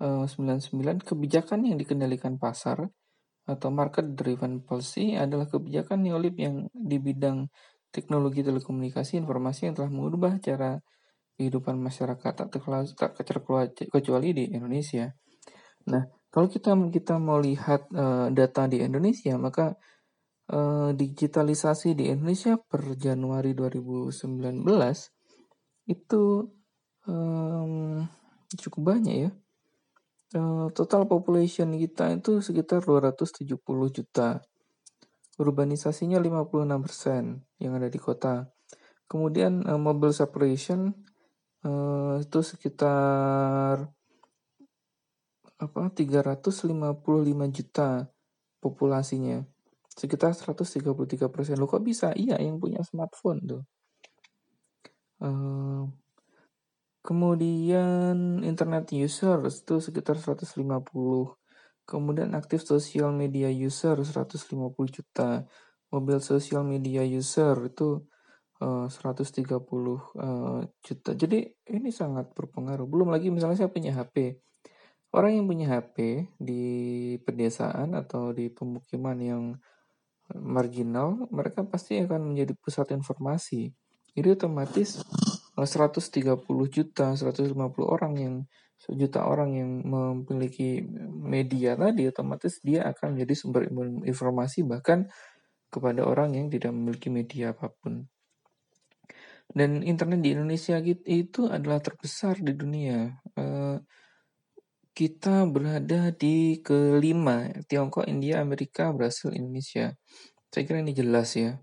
99 0.00 0.72
eh, 0.72 0.96
kebijakan 1.04 1.68
yang 1.68 1.76
dikendalikan 1.76 2.40
pasar 2.40 2.88
atau 3.44 3.68
market 3.68 4.16
driven 4.16 4.64
policy 4.64 5.12
adalah 5.12 5.44
kebijakan 5.44 6.08
neolib 6.08 6.40
yang 6.40 6.64
di 6.72 6.96
bidang 6.96 7.52
teknologi 7.92 8.40
telekomunikasi 8.40 9.20
informasi 9.20 9.68
yang 9.68 9.74
telah 9.76 9.92
mengubah 9.92 10.40
cara 10.40 10.80
kehidupan 11.36 11.76
masyarakat 11.76 12.32
tak, 12.32 12.48
tak 12.52 13.08
kecuali 13.88 14.28
di 14.32 14.44
Indonesia. 14.52 15.08
Nah, 15.88 16.04
kalau 16.30 16.46
kita 16.46 16.76
kita 16.92 17.16
mau 17.16 17.40
lihat 17.40 17.90
uh, 17.96 18.28
data 18.30 18.68
di 18.70 18.84
Indonesia, 18.84 19.34
maka 19.40 19.74
uh, 20.52 20.92
digitalisasi 20.94 21.96
di 21.96 22.12
Indonesia 22.12 22.54
per 22.60 22.94
Januari 22.94 23.56
2019 23.56 24.62
itu 25.90 26.24
um, 27.08 28.04
cukup 28.54 28.82
banyak 28.94 29.16
ya 29.26 29.30
total 30.70 31.10
population 31.10 31.74
kita 31.74 32.14
itu 32.14 32.38
sekitar 32.38 32.86
270 32.86 33.58
juta. 33.90 34.38
Urbanisasinya 35.40 36.20
56% 36.20 37.58
yang 37.58 37.72
ada 37.74 37.88
di 37.90 37.98
kota. 37.98 38.46
Kemudian 39.10 39.66
uh, 39.66 39.80
mobile 39.80 40.14
separation 40.14 40.94
uh, 41.66 42.22
itu 42.22 42.40
sekitar 42.46 43.90
apa 45.60 45.80
355 45.92 46.70
juta 47.50 48.06
populasinya. 48.62 49.42
Sekitar 49.90 50.32
133 50.32 51.26
persen. 51.26 51.58
Lo 51.58 51.66
kok 51.66 51.82
bisa? 51.82 52.14
Iya, 52.14 52.38
yang 52.38 52.62
punya 52.62 52.80
smartphone 52.86 53.40
tuh. 53.44 53.62
Uh, 55.20 55.90
Kemudian 57.00 58.44
internet 58.44 58.92
user 58.92 59.40
itu 59.48 59.80
sekitar 59.80 60.20
150. 60.20 60.52
Kemudian 61.88 62.36
aktif 62.36 62.60
sosial 62.62 63.10
media 63.16 63.48
user 63.48 63.96
150 63.96 64.36
juta. 64.92 65.48
Mobil 65.90 66.18
sosial 66.22 66.62
media 66.62 67.02
user 67.02 67.56
itu 67.66 68.04
uh, 68.60 68.86
130 68.86 69.48
uh, 69.48 70.60
juta. 70.84 71.10
Jadi 71.16 71.38
ini 71.72 71.90
sangat 71.90 72.30
berpengaruh. 72.36 72.84
Belum 72.86 73.08
lagi 73.08 73.32
misalnya 73.32 73.64
saya 73.64 73.72
punya 73.72 73.96
HP. 73.96 74.38
Orang 75.10 75.34
yang 75.34 75.46
punya 75.50 75.66
HP 75.66 76.30
di 76.38 76.62
pedesaan 77.26 77.98
atau 77.98 78.30
di 78.30 78.46
pemukiman 78.46 79.18
yang 79.18 79.58
marginal, 80.38 81.26
mereka 81.34 81.66
pasti 81.66 81.98
akan 81.98 82.30
menjadi 82.30 82.54
pusat 82.54 82.94
informasi. 82.94 83.74
Jadi 84.14 84.28
otomatis 84.30 85.02
130 85.66 86.46
juta, 86.70 87.12
150 87.16 87.56
orang 87.84 88.14
yang 88.16 88.34
sejuta 88.80 89.28
orang 89.28 89.60
yang 89.60 89.70
memiliki 89.84 90.80
media 91.12 91.76
tadi 91.76 92.08
otomatis 92.08 92.64
dia 92.64 92.88
akan 92.88 93.12
menjadi 93.12 93.34
sumber 93.36 93.68
informasi 94.08 94.64
bahkan 94.64 95.04
kepada 95.68 96.08
orang 96.08 96.32
yang 96.32 96.48
tidak 96.48 96.72
memiliki 96.72 97.12
media 97.12 97.52
apa 97.52 97.68
pun. 97.76 98.08
Dan 99.50 99.82
internet 99.82 100.22
di 100.22 100.32
Indonesia 100.32 100.78
itu 101.04 101.50
adalah 101.50 101.82
terbesar 101.82 102.38
di 102.38 102.54
dunia. 102.54 103.18
Eh, 103.34 103.76
kita 104.94 105.46
berada 105.46 106.14
di 106.14 106.62
kelima, 106.62 107.50
Tiongkok, 107.66 108.06
India, 108.06 108.42
Amerika, 108.42 108.94
Brasil, 108.94 109.34
Indonesia. 109.34 109.94
Saya 110.50 110.62
kira 110.66 110.82
ini 110.82 110.94
jelas 110.94 111.34
ya 111.34 111.58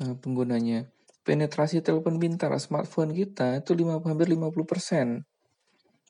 eh, 0.00 0.14
penggunanya. 0.18 0.97
Penetrasi 1.28 1.84
telepon 1.84 2.16
pintar 2.16 2.56
smartphone 2.56 3.12
kita 3.12 3.60
itu 3.60 3.76
5, 3.76 4.00
hampir 4.08 4.32
50 4.32 4.64
persen. 4.64 5.28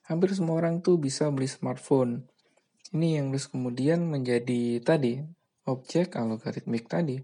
Hampir 0.06 0.30
semua 0.30 0.62
orang 0.62 0.78
tuh 0.78 0.94
bisa 0.94 1.26
beli 1.34 1.50
smartphone. 1.50 2.22
Ini 2.94 3.18
yang 3.18 3.34
terus 3.34 3.50
kemudian 3.50 4.06
menjadi 4.06 4.78
tadi 4.78 5.18
objek 5.66 6.14
algoritmik 6.14 6.86
tadi. 6.86 7.18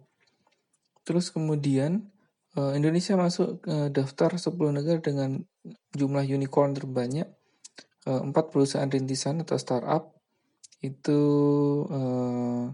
Terus 1.06 1.30
kemudian 1.30 2.10
Eh, 2.54 2.72
Indonesia 2.78 3.18
masuk 3.18 3.66
ke 3.66 3.90
daftar 3.90 4.38
10 4.38 4.70
negara 4.70 5.02
dengan 5.02 5.42
jumlah 5.90 6.22
unicorn 6.22 6.74
terbanyak. 6.74 7.26
Uh, 8.04 8.20
empat 8.20 8.52
perusahaan 8.52 8.84
rintisan 8.84 9.40
atau 9.40 9.56
startup 9.56 10.12
itu 10.84 11.20
uh, 11.88 12.68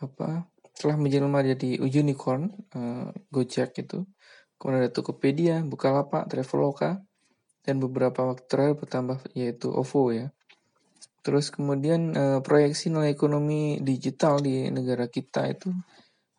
apa 0.00 0.48
telah 0.80 0.96
menjelma 0.96 1.44
jadi 1.44 1.76
unicorn 1.76 2.56
uh, 2.72 3.12
Gojek 3.28 3.84
itu. 3.84 4.08
Kemudian 4.56 4.88
ada 4.88 4.92
Tokopedia, 4.92 5.60
Bukalapak, 5.60 6.28
Traveloka, 6.32 7.04
dan 7.66 7.82
beberapa 7.82 8.24
waktu 8.24 8.46
terakhir 8.46 8.74
bertambah 8.78 9.18
yaitu 9.34 9.68
OVO 9.68 10.14
ya. 10.14 10.26
Terus 11.26 11.50
kemudian 11.50 12.14
uh, 12.14 12.38
proyeksi 12.38 12.94
nilai 12.94 13.10
ekonomi 13.10 13.82
digital 13.82 14.38
di 14.38 14.70
negara 14.70 15.10
kita 15.10 15.50
itu 15.50 15.74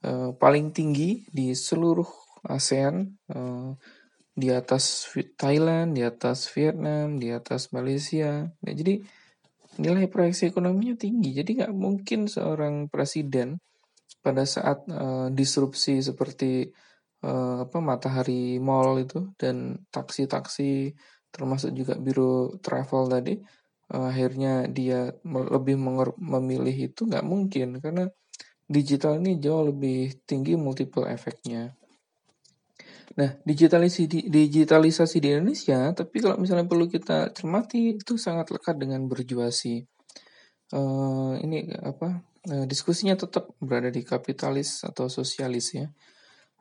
uh, 0.07 0.31
paling 0.31 0.71
tinggi 0.71 1.27
di 1.27 1.51
seluruh 1.51 2.07
ASEAN 2.47 3.03
uh, 3.35 3.75
di 4.31 4.47
atas 4.47 5.11
Thailand, 5.35 5.99
di 5.99 6.07
atas 6.07 6.47
Vietnam, 6.55 7.19
di 7.19 7.35
atas 7.35 7.75
Malaysia. 7.75 8.47
Nah, 8.47 8.73
jadi 8.73 9.03
nilai 9.83 10.07
proyeksi 10.07 10.47
ekonominya 10.47 10.95
tinggi. 10.95 11.35
Jadi 11.35 11.59
nggak 11.59 11.73
mungkin 11.75 12.31
seorang 12.31 12.87
presiden 12.87 13.59
pada 14.21 14.45
saat 14.45 14.83
disrupsi 15.31 16.01
seperti 16.01 16.69
uh, 17.23 17.65
apa 17.65 17.77
matahari 17.79 18.61
mall 18.61 18.99
itu 18.99 19.33
dan 19.39 19.79
taksi-taksi 19.89 20.93
termasuk 21.33 21.73
juga 21.73 21.95
biro 21.97 22.57
travel 22.59 23.09
tadi 23.09 23.37
uh, 23.93 24.05
akhirnya 24.11 24.67
dia 24.67 25.13
lebih 25.25 25.79
memilih 26.17 26.91
itu 26.91 27.07
nggak 27.07 27.25
mungkin 27.25 27.79
karena 27.79 28.09
digital 28.67 29.17
ini 29.23 29.39
jauh 29.39 29.71
lebih 29.71 30.27
tinggi 30.27 30.59
multiple 30.59 31.07
efeknya. 31.07 31.71
Nah, 33.17 33.33
digitalisasi 33.41 34.29
digitalisasi 34.29 35.17
di 35.17 35.33
Indonesia, 35.33 35.89
tapi 35.95 36.21
kalau 36.21 36.37
misalnya 36.37 36.69
perlu 36.69 36.85
kita 36.85 37.33
cermati 37.33 37.97
itu 37.97 38.19
sangat 38.19 38.53
lekat 38.53 38.77
dengan 38.77 39.07
berjuasi. 39.09 39.81
Uh, 40.75 41.39
ini 41.41 41.71
apa? 41.81 42.21
Uh, 42.45 42.67
diskusinya 42.67 43.15
tetap 43.17 43.49
berada 43.57 43.89
di 43.89 44.03
kapitalis 44.03 44.85
atau 44.85 45.09
sosialis 45.09 45.73
ya. 45.73 45.87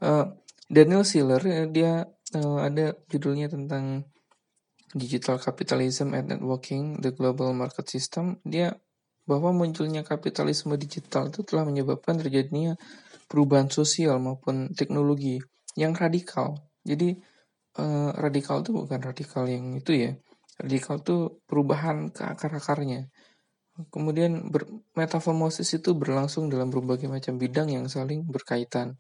Uh, 0.00 0.32
Daniel 0.66 1.06
Siller 1.06 1.42
dia 1.70 2.02
uh, 2.34 2.58
ada 2.58 2.98
judulnya 3.06 3.46
tentang 3.46 4.02
digital 4.96 5.38
capitalism 5.38 6.16
and 6.16 6.32
networking 6.32 6.98
the 6.98 7.14
global 7.14 7.54
market 7.54 7.86
system. 7.86 8.42
Dia 8.42 8.74
bahwa 9.26 9.50
munculnya 9.50 10.06
kapitalisme 10.06 10.78
digital 10.78 11.28
itu 11.34 11.42
telah 11.42 11.66
menyebabkan 11.66 12.16
terjadinya 12.22 12.78
perubahan 13.26 13.66
sosial 13.66 14.22
maupun 14.22 14.70
teknologi 14.72 15.42
yang 15.74 15.92
radikal. 15.92 16.54
Jadi 16.86 17.18
eh, 17.76 18.10
radikal 18.14 18.62
itu 18.62 18.70
bukan 18.70 19.02
radikal 19.02 19.44
yang 19.50 19.74
itu 19.74 19.92
ya. 19.92 20.10
Radikal 20.62 21.02
itu 21.02 21.42
perubahan 21.44 22.14
ke 22.14 22.22
akar-akarnya. 22.22 23.10
Kemudian 23.92 24.48
ber, 24.48 24.64
metamorfosis 24.96 25.68
itu 25.76 25.92
berlangsung 25.92 26.48
dalam 26.48 26.72
berbagai 26.72 27.12
macam 27.12 27.36
bidang 27.36 27.68
yang 27.68 27.84
saling 27.92 28.24
berkaitan. 28.24 28.96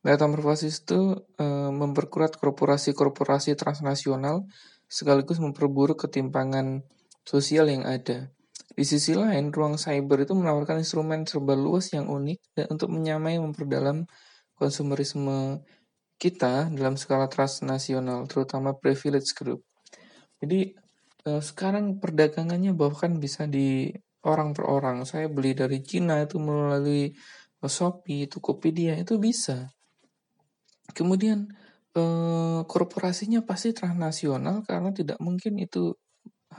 Metamorfosis 0.00 0.80
itu 0.80 1.20
e, 1.36 1.46
memperkuat 1.68 2.40
korporasi-korporasi 2.40 3.52
transnasional 3.52 4.48
sekaligus 4.88 5.36
memperburuk 5.38 6.08
ketimpangan 6.08 6.82
sosial 7.28 7.68
yang 7.68 7.84
ada. 7.84 8.32
Di 8.72 8.84
sisi 8.88 9.12
lain, 9.12 9.52
ruang 9.52 9.76
cyber 9.76 10.24
itu 10.24 10.32
menawarkan 10.32 10.80
instrumen 10.80 11.28
serba 11.28 11.52
luas 11.52 11.92
yang 11.92 12.08
unik 12.08 12.38
dan 12.56 12.66
untuk 12.72 12.88
menyamai 12.88 13.36
memperdalam 13.36 14.08
konsumerisme 14.56 15.60
kita 16.20 16.72
dalam 16.72 16.96
skala 16.96 17.28
transnasional, 17.28 18.24
terutama 18.24 18.76
privilege 18.76 19.36
group. 19.36 19.64
Jadi 20.40 20.72
eh, 21.28 21.42
sekarang 21.44 22.00
perdagangannya 22.00 22.72
bahkan 22.72 23.20
bisa 23.20 23.44
di 23.44 23.92
orang 24.24 24.56
per 24.56 24.64
orang. 24.68 25.04
Saya 25.08 25.28
beli 25.28 25.56
dari 25.56 25.80
Cina 25.84 26.20
itu 26.24 26.36
melalui 26.40 27.12
Shopee, 27.60 28.24
Tokopedia 28.28 28.96
itu 28.96 29.20
bisa. 29.20 29.68
Kemudian 30.92 31.50
eh, 31.96 32.60
korporasinya 32.66 33.42
pasti 33.46 33.74
transnasional 33.74 34.62
karena 34.66 34.90
tidak 34.94 35.18
mungkin 35.22 35.58
itu 35.58 35.94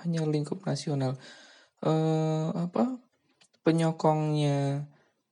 hanya 0.04 0.24
lingkup 0.28 0.64
nasional. 0.66 1.20
Eh, 1.82 2.50
apa 2.56 2.98
penyokongnya 3.62 4.90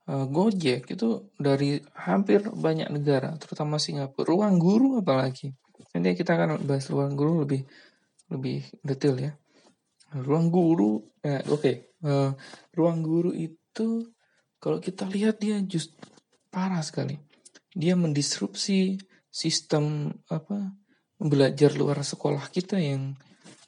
uh, 0.10 0.26
Gojek 0.26 0.90
itu 0.90 1.30
dari 1.38 1.78
hampir 1.94 2.46
banyak 2.50 2.90
negara, 2.90 3.38
terutama 3.38 3.78
Singapura. 3.78 4.26
Ruang 4.26 4.56
guru 4.58 5.02
apalagi. 5.02 5.54
Nanti 5.94 6.18
kita 6.18 6.38
akan 6.38 6.66
bahas 6.66 6.90
ruang 6.90 7.14
guru 7.14 7.46
lebih 7.46 7.62
lebih 8.30 8.66
detail 8.86 9.16
ya. 9.18 9.32
Ruang 10.14 10.50
guru, 10.50 11.06
ya, 11.22 11.42
oke. 11.46 11.62
Okay. 11.62 11.76
Eh, 12.00 12.32
ruang 12.74 13.06
guru 13.06 13.30
itu 13.36 14.10
kalau 14.58 14.82
kita 14.82 15.06
lihat 15.06 15.38
dia 15.38 15.62
just 15.62 15.94
parah 16.50 16.82
sekali. 16.82 17.18
Dia 17.76 17.94
mendisrupsi 17.94 18.98
sistem 19.30 20.10
apa 20.30 20.74
belajar 21.20 21.76
luar 21.78 22.02
sekolah 22.02 22.50
kita 22.50 22.80
yang 22.82 23.14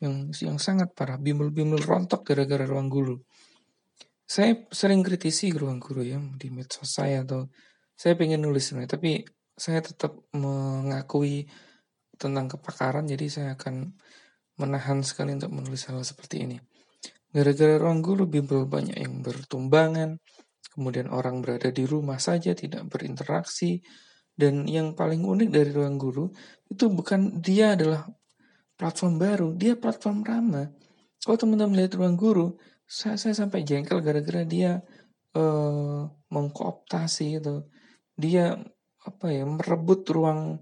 yang 0.02 0.34
yang 0.42 0.58
sangat 0.58 0.94
parah. 0.98 1.22
Bimbel-bimbel 1.22 1.82
rontok 1.82 2.26
gara-gara 2.26 2.66
ruang 2.66 2.90
guru 2.90 3.18
saya 4.32 4.56
sering 4.72 5.04
kritisi 5.04 5.52
ruang 5.52 5.76
guru 5.84 6.08
ya 6.08 6.16
di 6.16 6.48
medsos 6.48 6.88
saya 6.88 7.28
atau 7.28 7.52
saya 8.00 8.16
pengen 8.16 8.48
nulis 8.48 8.64
sebenarnya 8.64 8.96
tapi 8.96 9.28
saya 9.60 9.84
tetap 9.84 10.16
mengakui 10.32 11.52
tentang 12.16 12.48
kepakaran 12.48 13.04
jadi 13.12 13.28
saya 13.28 13.50
akan 13.60 13.92
menahan 14.56 15.04
sekali 15.04 15.36
untuk 15.36 15.52
menulis 15.52 15.84
hal 15.92 16.00
seperti 16.08 16.48
ini 16.48 16.58
gara-gara 17.28 17.76
ruang 17.76 18.00
guru 18.00 18.24
bimbel 18.24 18.64
banyak 18.72 19.04
yang 19.04 19.20
bertumbangan 19.20 20.16
kemudian 20.70 21.10
orang 21.10 21.42
berada 21.42 21.74
di 21.74 21.84
rumah 21.84 22.22
saja 22.22 22.54
tidak 22.54 22.86
berinteraksi. 22.88 23.82
Dan 24.32 24.66
yang 24.66 24.96
paling 24.96 25.22
unik 25.22 25.50
dari 25.52 25.70
ruang 25.76 26.00
guru 26.00 26.32
itu 26.72 26.88
bukan 26.88 27.44
dia 27.44 27.76
adalah 27.76 28.08
platform 28.80 29.22
baru 29.22 29.48
dia 29.54 29.78
platform 29.78 30.26
ramah. 30.26 30.68
Kalau 31.22 31.38
teman-teman 31.38 31.78
lihat 31.78 31.94
ruang 31.94 32.18
guru 32.18 32.58
saya, 32.90 33.20
saya 33.22 33.38
sampai 33.38 33.62
jengkel 33.62 34.02
gara-gara 34.02 34.42
dia 34.42 34.82
uh, 35.38 36.10
mengkooptasi 36.34 37.38
itu. 37.38 37.70
Dia 38.18 38.58
apa 39.06 39.28
ya 39.30 39.46
merebut 39.46 40.02
ruang 40.10 40.58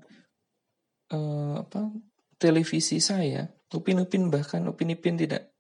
uh, 1.15 1.55
apa 1.63 1.95
televisi 2.35 2.99
saya. 2.99 3.47
Upin 3.71 4.03
Upin 4.03 4.27
bahkan 4.27 4.67
Upin 4.67 4.91
Ipin 4.91 5.15
tidak 5.15 5.55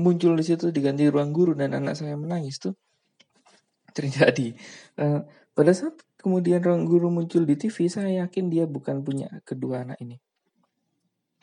muncul 0.00 0.32
di 0.40 0.44
situ 0.46 0.72
diganti 0.72 1.04
ruang 1.12 1.34
guru 1.36 1.52
dan 1.52 1.76
anak 1.76 2.00
saya 2.00 2.16
menangis 2.16 2.56
tuh 2.56 2.72
terjadi 4.00 4.56
uh, 4.96 5.20
pada 5.52 5.72
saat 5.76 6.00
kemudian 6.16 6.64
ruang 6.64 6.88
guru 6.88 7.12
muncul 7.12 7.44
di 7.44 7.60
TV 7.60 7.86
saya 7.92 8.24
yakin 8.24 8.48
dia 8.48 8.64
bukan 8.64 9.04
punya 9.04 9.28
kedua 9.44 9.84
anak 9.84 10.00
ini 10.00 10.16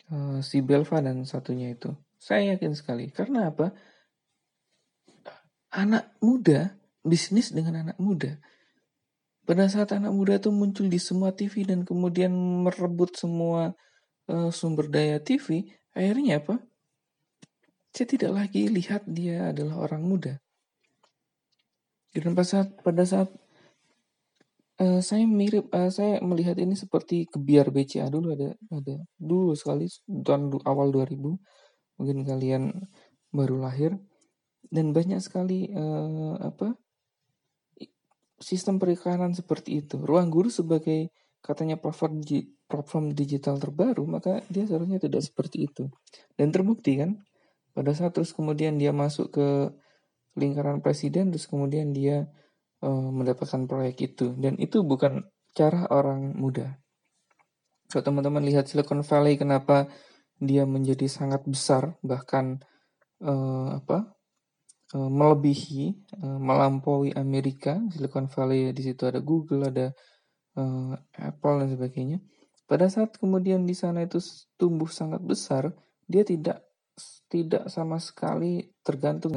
uh, 0.10 0.42
si 0.42 0.66
Belva 0.66 1.00
dan 1.00 1.22
satunya 1.24 1.72
itu 1.72 1.94
saya 2.18 2.58
yakin 2.58 2.74
sekali 2.74 3.14
karena 3.14 3.54
apa 3.54 3.74
anak 5.78 6.16
muda, 6.24 6.74
bisnis 7.04 7.52
dengan 7.52 7.88
anak 7.88 7.98
muda. 8.00 8.40
Pada 9.48 9.70
saat 9.72 9.96
anak 9.96 10.12
muda 10.12 10.36
itu 10.36 10.52
muncul 10.52 10.92
di 10.92 11.00
semua 11.00 11.32
TV 11.32 11.64
dan 11.64 11.88
kemudian 11.88 12.34
merebut 12.68 13.16
semua 13.16 13.78
uh, 14.28 14.52
sumber 14.52 14.92
daya 14.92 15.24
TV, 15.24 15.72
akhirnya 15.96 16.44
apa? 16.44 16.60
Saya 17.96 18.08
tidak 18.12 18.32
lagi 18.36 18.68
lihat 18.68 19.08
dia 19.08 19.56
adalah 19.56 19.88
orang 19.88 20.04
muda. 20.04 20.34
Dan 22.14 22.34
pada 22.34 22.48
saat 22.48 22.70
pada 22.82 23.04
saat 23.04 23.30
uh, 24.82 25.02
saya 25.04 25.24
mirip, 25.26 25.70
uh, 25.74 25.92
saya 25.92 26.20
melihat 26.24 26.58
ini 26.58 26.74
seperti 26.74 27.28
kebiar 27.30 27.70
BCA 27.70 28.10
dulu 28.10 28.34
ada 28.34 28.56
ada 28.74 28.96
dulu 29.18 29.54
sekali 29.54 29.90
tahun 30.06 30.54
awal 30.66 30.90
2000 30.94 31.18
mungkin 31.98 32.18
kalian 32.26 32.64
baru 33.34 33.58
lahir 33.58 33.98
dan 34.70 34.94
banyak 34.94 35.20
sekali 35.22 35.70
uh, 35.74 36.38
apa 36.42 36.78
sistem 38.38 38.78
periklanan 38.78 39.34
seperti 39.34 39.82
itu. 39.82 39.98
Ruang 40.02 40.30
guru 40.30 40.50
sebagai 40.54 41.10
katanya 41.42 41.78
platform 41.78 42.22
platform 42.68 43.16
digital 43.16 43.58
terbaru, 43.58 44.06
maka 44.06 44.44
dia 44.52 44.68
seharusnya 44.68 45.02
tidak 45.02 45.26
seperti 45.26 45.70
itu. 45.70 45.90
Dan 46.38 46.54
terbukti 46.54 47.02
kan, 47.02 47.18
pada 47.74 47.94
saat 47.96 48.14
terus 48.14 48.36
kemudian 48.36 48.78
dia 48.78 48.94
masuk 48.94 49.34
ke 49.34 49.48
lingkaran 50.38 50.80
presiden, 50.86 51.34
terus 51.34 51.50
kemudian 51.50 51.92
dia 51.92 52.30
uh, 52.86 53.10
mendapatkan 53.10 53.66
proyek 53.66 54.14
itu. 54.14 54.38
Dan 54.38 54.56
itu 54.62 54.86
bukan 54.86 55.26
cara 55.58 55.90
orang 55.90 56.38
muda. 56.38 56.78
Kalau 57.90 58.04
teman-teman 58.06 58.46
lihat 58.46 58.70
Silicon 58.70 59.02
Valley, 59.02 59.40
kenapa 59.42 59.90
dia 60.38 60.70
menjadi 60.70 61.10
sangat 61.10 61.42
besar, 61.50 61.98
bahkan 62.06 62.62
uh, 63.26 63.82
apa 63.82 64.14
uh, 64.94 65.10
melebihi, 65.10 66.14
uh, 66.22 66.38
melampaui 66.38 67.16
Amerika, 67.18 67.82
Silicon 67.90 68.30
Valley 68.30 68.70
di 68.76 68.82
situ 68.86 69.10
ada 69.10 69.18
Google, 69.24 69.74
ada 69.74 69.90
uh, 70.60 70.94
Apple 71.18 71.66
dan 71.66 71.70
sebagainya. 71.74 72.20
Pada 72.68 72.92
saat 72.92 73.16
kemudian 73.16 73.64
di 73.64 73.74
sana 73.74 74.04
itu 74.04 74.20
tumbuh 74.60 74.92
sangat 74.92 75.24
besar, 75.24 75.72
dia 76.06 76.28
tidak 76.28 76.68
tidak 77.32 77.72
sama 77.72 77.98
sekali 78.04 78.68
tergantung 78.84 79.34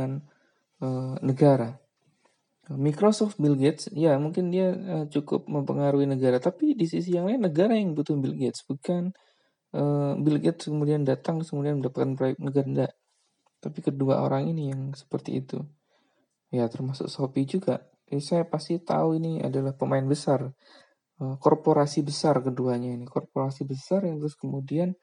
uh, 0.82 1.16
negara. 1.22 1.76
Microsoft 2.70 3.34
Bill 3.42 3.58
Gates, 3.58 3.90
ya 3.90 4.14
mungkin 4.14 4.54
dia 4.54 4.70
uh, 4.70 5.06
cukup 5.10 5.50
mempengaruhi 5.50 6.06
negara, 6.06 6.38
tapi 6.38 6.78
di 6.78 6.86
sisi 6.86 7.18
yang 7.18 7.26
lain 7.26 7.42
negara 7.42 7.74
yang 7.74 7.98
butuh 7.98 8.14
Bill 8.14 8.38
Gates, 8.38 8.62
bukan 8.62 9.10
uh, 9.74 10.14
Bill 10.14 10.38
Gates 10.38 10.70
kemudian 10.70 11.02
datang 11.02 11.42
kemudian 11.42 11.82
mendapatkan 11.82 12.14
proyek 12.14 12.38
negara 12.38 12.66
enggak. 12.70 12.92
Tapi 13.58 13.78
kedua 13.82 14.22
orang 14.22 14.54
ini 14.54 14.70
yang 14.70 14.94
seperti 14.94 15.42
itu. 15.42 15.58
Ya 16.54 16.70
termasuk 16.70 17.10
Shopee 17.10 17.44
juga. 17.44 17.90
Eh, 18.06 18.22
saya 18.22 18.46
pasti 18.46 18.78
tahu 18.78 19.18
ini 19.18 19.42
adalah 19.42 19.74
pemain 19.74 20.02
besar 20.06 20.54
Eh, 21.20 21.36
korporasi 21.36 22.00
besar 22.00 22.40
keduanya 22.40 22.96
ini 22.96 23.04
korporasi 23.04 23.68
besar 23.68 24.08
yang 24.08 24.16
terus 24.24 24.40
kemudian 24.40 24.96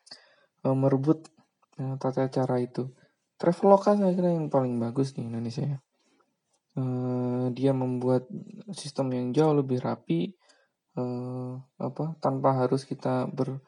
uh, 0.65 0.73
merebut 0.73 1.29
uh, 1.77 1.93
tata 2.01 2.25
cara 2.33 2.57
itu 2.57 2.89
Traveloka 3.37 3.93
saya 3.93 4.13
kira 4.17 4.33
yang 4.33 4.49
paling 4.49 4.81
bagus 4.81 5.13
di 5.13 5.25
Indonesia 5.25 5.63
ya. 5.63 5.79
Uh, 6.77 7.49
dia 7.57 7.73
membuat 7.73 8.29
sistem 8.69 9.09
yang 9.13 9.33
jauh 9.33 9.53
lebih 9.57 9.81
rapi 9.81 10.29
uh, 10.93 11.57
apa 11.81 12.13
tanpa 12.21 12.53
harus 12.53 12.85
kita 12.85 13.25
ber 13.33 13.65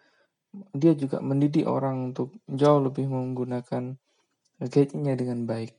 dia 0.77 0.93
juga 0.93 1.17
mendidik 1.17 1.65
orang 1.65 2.13
untuk 2.13 2.38
jauh 2.45 2.82
lebih 2.82 3.10
menggunakan 3.10 3.97
gadgetnya 4.62 5.13
dengan 5.17 5.45
baik. 5.49 5.73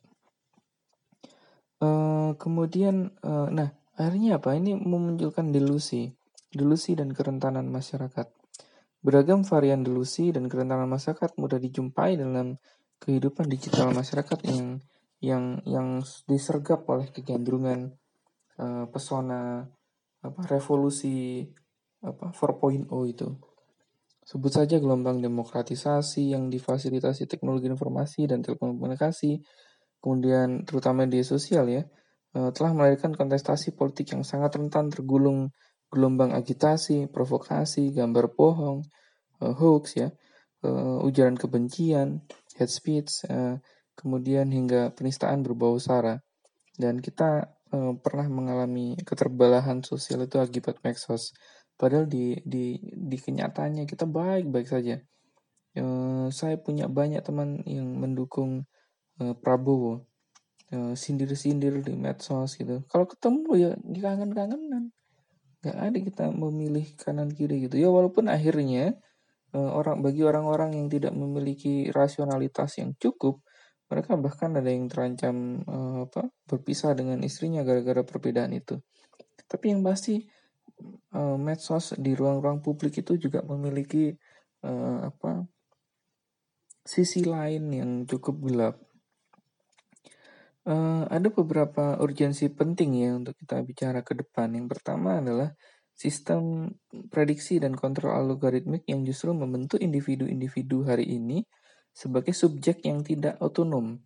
Uh, 1.78 2.34
kemudian 2.38 3.14
uh, 3.22 3.46
nah 3.50 3.74
akhirnya 3.94 4.42
apa? 4.42 4.58
Ini 4.58 4.78
memunculkan 4.78 5.54
delusi 5.54 6.10
delusi 6.50 6.98
dan 6.98 7.14
kerentanan 7.14 7.70
masyarakat. 7.70 8.26
Beragam 9.00 9.46
varian 9.46 9.80
delusi 9.80 10.28
dan 10.34 10.50
kerentanan 10.50 10.90
masyarakat 10.90 11.38
mudah 11.40 11.56
dijumpai 11.56 12.20
dalam 12.20 12.60
kehidupan 13.00 13.48
digital 13.48 13.90
masyarakat 13.96 14.38
yang 14.44 14.78
yang 15.20 15.44
yang 15.68 15.88
disergap 16.28 16.84
oleh 16.88 17.08
kegandrungan 17.12 17.96
uh, 18.60 18.88
pesona 18.88 19.68
apa 20.20 20.40
revolusi 20.48 21.48
apa 22.00 22.32
4.0 22.32 22.88
itu. 23.08 23.28
Sebut 24.24 24.52
saja 24.52 24.76
gelombang 24.80 25.20
demokratisasi 25.20 26.32
yang 26.32 26.52
difasilitasi 26.52 27.28
teknologi 27.28 27.68
informasi 27.68 28.28
dan 28.28 28.44
telekomunikasi, 28.44 29.40
kemudian 30.00 30.64
terutama 30.64 31.04
media 31.04 31.24
sosial 31.24 31.68
ya, 31.68 31.84
uh, 32.36 32.52
telah 32.52 32.72
melahirkan 32.72 33.16
kontestasi 33.16 33.76
politik 33.76 34.12
yang 34.12 34.24
sangat 34.24 34.56
rentan 34.56 34.88
tergulung 34.92 35.52
gelombang 35.90 36.32
agitasi, 36.32 37.10
provokasi, 37.10 37.92
gambar 37.92 38.32
bohong, 38.32 38.86
uh, 39.44 39.52
hoax 39.56 39.98
ya, 40.00 40.08
ujaran 41.00 41.40
kebencian, 41.40 42.20
hate 42.60 42.68
speech, 42.68 43.24
uh, 43.32 43.56
kemudian 43.96 44.52
hingga 44.52 44.92
penistaan 44.92 45.40
berbau 45.40 45.80
sara. 45.80 46.20
Dan 46.76 47.00
kita 47.00 47.48
uh, 47.72 47.96
pernah 47.96 48.28
mengalami 48.28 49.00
keterbelahan 49.00 49.80
sosial 49.80 50.28
itu 50.28 50.36
akibat 50.36 50.84
medsos. 50.84 51.32
Padahal 51.80 52.04
di 52.04 52.36
di 52.44 52.76
di 52.84 53.16
kenyataannya 53.16 53.88
kita 53.88 54.04
baik-baik 54.04 54.68
saja. 54.68 55.00
Uh, 55.72 56.28
saya 56.28 56.60
punya 56.60 56.84
banyak 56.92 57.24
teman 57.24 57.64
yang 57.64 57.88
mendukung 57.96 58.68
uh, 59.24 59.34
Prabowo, 59.40 60.04
sindir-sindir 60.70 61.80
di 61.80 61.96
medsos 61.96 62.60
gitu. 62.60 62.84
Kalau 62.86 63.08
ketemu 63.08 63.50
ya 63.56 63.70
kangen-kangenan 63.80 64.92
nggak 65.60 65.76
ada 65.76 65.98
kita 66.00 66.24
memilih 66.32 66.86
kanan 66.96 67.28
kiri 67.28 67.68
gitu 67.68 67.76
ya 67.76 67.92
walaupun 67.92 68.32
akhirnya 68.32 68.96
orang 69.56 69.98
bagi 70.04 70.22
orang-orang 70.22 70.78
yang 70.78 70.86
tidak 70.86 71.10
memiliki 71.14 71.90
rasionalitas 71.90 72.78
yang 72.78 72.94
cukup 72.98 73.42
mereka 73.90 74.14
bahkan 74.14 74.54
ada 74.54 74.70
yang 74.70 74.86
terancam 74.86 75.66
uh, 75.66 76.06
apa 76.06 76.30
berpisah 76.46 76.94
dengan 76.94 77.18
istrinya 77.26 77.66
gara-gara 77.66 78.06
perbedaan 78.06 78.54
itu 78.54 78.78
tapi 79.50 79.74
yang 79.74 79.82
pasti 79.82 80.22
uh, 81.16 81.34
medsos 81.34 81.98
di 81.98 82.14
ruang-ruang 82.14 82.62
publik 82.62 83.02
itu 83.02 83.18
juga 83.18 83.42
memiliki 83.42 84.14
apa 84.60 85.40
sisi 86.84 87.24
lain 87.24 87.72
yang 87.72 87.90
cukup 88.04 88.44
gelap 88.44 88.76
ada 91.10 91.28
beberapa 91.32 91.98
urgensi 91.98 92.52
penting 92.52 92.90
ya 93.00 93.10
untuk 93.16 93.34
kita 93.34 93.58
bicara 93.66 94.06
ke 94.06 94.14
depan. 94.14 94.54
Yang 94.54 94.78
pertama 94.78 95.18
adalah 95.18 95.50
sistem 96.00 96.72
prediksi 97.12 97.60
dan 97.60 97.76
kontrol 97.76 98.16
algoritmik 98.16 98.88
yang 98.88 99.04
justru 99.04 99.36
membentuk 99.36 99.84
individu-individu 99.84 100.88
hari 100.88 101.04
ini 101.04 101.44
sebagai 101.92 102.32
subjek 102.32 102.80
yang 102.88 103.04
tidak 103.04 103.36
otonom 103.44 104.00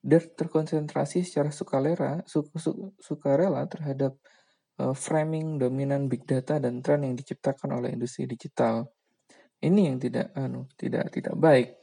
dan 0.00 0.24
terkonsentrasi 0.24 1.20
secara 1.20 1.52
sukarela, 1.52 2.24
su, 2.24 2.48
su, 2.56 2.96
sukarela 2.96 3.68
terhadap 3.68 4.16
uh, 4.80 4.96
framing 4.96 5.60
dominan 5.60 6.08
big 6.08 6.24
data 6.24 6.56
dan 6.56 6.80
tren 6.80 7.04
yang 7.04 7.12
diciptakan 7.12 7.76
oleh 7.76 7.92
industri 7.92 8.24
digital. 8.24 8.88
Ini 9.60 9.92
yang 9.92 9.96
tidak 10.00 10.32
anu 10.36 10.64
tidak 10.80 11.12
tidak 11.12 11.36
baik. 11.36 11.76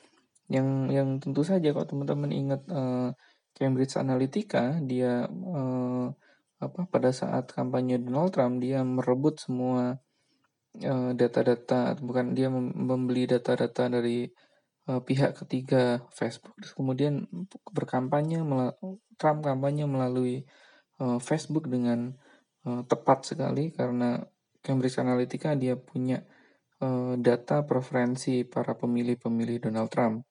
Yang 0.50 0.67
yang 0.89 1.10
tentu 1.21 1.41
saja 1.45 1.69
kalau 1.69 1.86
teman-teman 1.86 2.34
ingat 2.34 2.62
uh, 2.69 3.13
Cambridge 3.54 3.93
Analytica 4.00 4.80
dia 4.82 5.28
eh, 5.28 6.08
apa 6.62 6.86
pada 6.86 7.10
saat 7.10 7.50
kampanye 7.50 7.97
Donald 7.97 8.30
Trump 8.30 8.62
dia 8.62 8.86
merebut 8.86 9.41
semua 9.41 9.97
eh, 10.78 11.12
data-data 11.17 11.97
uh, 11.97 12.00
bukan 12.00 12.38
dia 12.38 12.54
membeli 12.54 13.26
data-data 13.26 13.89
dari 13.89 14.30
uh, 14.88 15.02
pihak 15.02 15.41
ketiga 15.43 16.06
Facebook 16.13 16.54
Terus 16.62 16.78
kemudian 16.78 17.26
berkampanye 17.74 18.45
Trump 19.17 19.39
kampanye 19.41 19.89
melalui 19.89 20.45
uh, 21.02 21.17
Facebook 21.17 21.65
dengan 21.65 22.13
uh, 22.69 22.86
tepat 22.86 23.26
sekali 23.26 23.74
karena 23.74 24.21
Cambridge 24.62 25.02
Analytica 25.02 25.58
dia 25.58 25.74
punya 25.74 26.21
uh, 26.86 27.17
data 27.17 27.65
preferensi 27.65 28.45
para 28.45 28.78
pemilih-pemilih 28.78 29.69
Donald 29.69 29.89
Trump. 29.89 30.21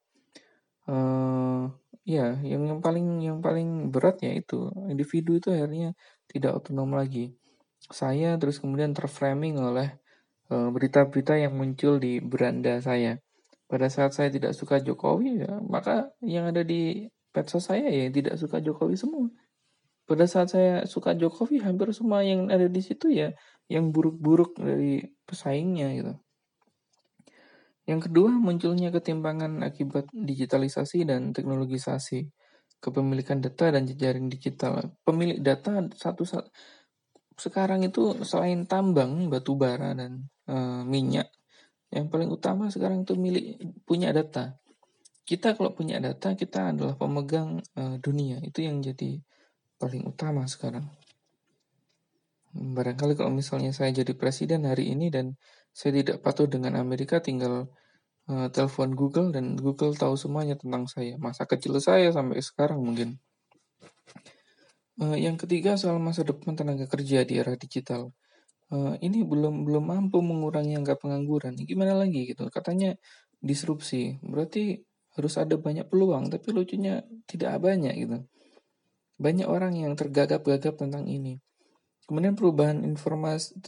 Uh, 0.87 1.69
ya 2.01 2.33
yang 2.41 2.65
yang 2.65 2.81
paling 2.81 3.21
yang 3.21 3.39
paling 3.45 3.93
berat 3.93 4.25
ya 4.25 4.33
itu 4.33 4.73
individu 4.89 5.37
itu 5.37 5.53
akhirnya 5.53 5.93
tidak 6.31 6.63
otonom 6.63 6.95
lagi. 6.95 7.35
Saya 7.91 8.39
terus 8.39 8.63
kemudian 8.63 8.95
terframing 8.95 9.59
oleh 9.59 9.99
berita-berita 10.51 11.35
uh, 11.35 11.41
yang 11.47 11.53
muncul 11.55 11.99
di 11.99 12.23
beranda 12.23 12.79
saya. 12.79 13.19
Pada 13.67 13.87
saat 13.87 14.11
saya 14.11 14.27
tidak 14.27 14.51
suka 14.51 14.83
Jokowi, 14.83 15.47
ya, 15.47 15.59
maka 15.63 16.11
yang 16.19 16.51
ada 16.51 16.63
di 16.63 17.07
medsos 17.31 17.71
saya 17.71 17.87
ya 17.87 18.11
tidak 18.11 18.35
suka 18.35 18.59
Jokowi 18.59 18.99
semua. 18.99 19.31
Pada 20.03 20.27
saat 20.27 20.51
saya 20.51 20.83
suka 20.83 21.15
Jokowi, 21.15 21.63
hampir 21.63 21.95
semua 21.95 22.19
yang 22.19 22.51
ada 22.51 22.67
di 22.67 22.83
situ 22.83 23.07
ya 23.07 23.31
yang 23.71 23.95
buruk-buruk 23.95 24.59
dari 24.59 25.07
pesaingnya 25.23 25.87
gitu. 25.95 26.13
Yang 27.87 28.11
kedua, 28.11 28.29
munculnya 28.35 28.91
ketimpangan 28.91 29.63
akibat 29.63 30.11
digitalisasi 30.11 31.07
dan 31.07 31.31
teknologisasi 31.31 32.27
kepemilikan 32.81 33.39
data 33.39 33.69
dan 33.69 33.85
jejaring 33.85 34.27
digital. 34.27 34.81
Pemilik 35.05 35.37
data 35.37 35.85
satu 35.93 36.25
sekarang 37.37 37.85
itu 37.85 38.25
selain 38.25 38.65
tambang, 38.65 39.29
batu 39.29 39.53
bara 39.53 39.93
dan 39.93 40.25
e, 40.49 40.55
minyak, 40.83 41.29
yang 41.93 42.09
paling 42.09 42.27
utama 42.33 42.73
sekarang 42.73 43.05
itu 43.05 43.13
milik 43.15 43.61
punya 43.85 44.09
data. 44.09 44.57
Kita 45.21 45.53
kalau 45.53 45.71
punya 45.77 46.01
data, 46.01 46.33
kita 46.33 46.73
adalah 46.73 46.97
pemegang 46.97 47.61
e, 47.77 48.01
dunia. 48.01 48.41
Itu 48.41 48.65
yang 48.65 48.81
jadi 48.81 49.21
paling 49.77 50.09
utama 50.09 50.49
sekarang. 50.49 50.89
Barangkali 52.51 53.15
kalau 53.15 53.31
misalnya 53.31 53.71
saya 53.71 53.95
jadi 53.95 54.11
presiden 54.17 54.67
hari 54.67 54.91
ini 54.91 55.07
dan 55.07 55.39
saya 55.71 56.03
tidak 56.03 56.19
patuh 56.19 56.51
dengan 56.51 56.75
Amerika, 56.75 57.23
tinggal 57.23 57.71
uh, 58.29 58.47
telepon 58.53 58.93
Google 58.93 59.33
dan 59.33 59.57
Google 59.57 59.97
tahu 59.97 60.13
semuanya 60.19 60.59
tentang 60.59 60.85
saya, 60.85 61.17
masa 61.17 61.47
kecil 61.49 61.79
saya 61.81 62.13
sampai 62.13 62.43
sekarang 62.43 62.83
mungkin. 62.83 63.17
Uh, 65.01 65.17
yang 65.17 65.39
ketiga 65.39 65.79
soal 65.79 65.97
masa 65.97 66.21
depan 66.21 66.53
tenaga 66.53 66.85
kerja 66.85 67.25
di 67.25 67.41
era 67.41 67.57
digital. 67.57 68.13
Uh, 68.69 68.95
ini 69.01 69.25
belum 69.25 69.65
belum 69.65 69.83
mampu 69.83 70.21
mengurangi 70.21 70.77
angka 70.77 70.99
pengangguran. 70.99 71.57
Gimana 71.57 71.97
lagi 71.97 72.29
gitu? 72.29 72.45
Katanya 72.53 72.93
disrupsi. 73.41 74.21
Berarti 74.21 74.77
harus 75.17 75.33
ada 75.35 75.59
banyak 75.59 75.91
peluang, 75.91 76.31
tapi 76.31 76.55
lucunya 76.55 77.03
tidak 77.27 77.59
banyak 77.59 77.93
gitu. 77.97 78.17
Banyak 79.19 79.47
orang 79.49 79.75
yang 79.75 79.93
tergagap-gagap 79.97 80.79
tentang 80.79 81.09
ini. 81.09 81.41
Kemudian 82.07 82.35
perubahan 82.35 82.83
informasi 82.83 83.59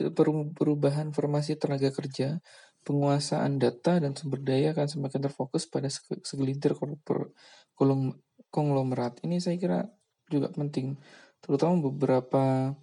perubahan 0.56 1.12
informasi 1.12 1.56
tenaga 1.60 1.92
kerja, 1.92 2.40
penguasaan 2.84 3.58
data 3.58 4.00
dan 4.00 4.14
sumber 4.14 4.44
daya 4.44 4.76
akan 4.76 4.88
semakin 4.88 5.22
terfokus 5.28 5.66
pada 5.68 5.88
segelintir 6.24 6.76
konglomerat. 8.54 9.24
Ini 9.24 9.40
saya 9.40 9.56
kira 9.58 9.80
juga 10.28 10.52
penting, 10.52 11.00
terutama 11.40 11.90
beberapa 11.90 12.76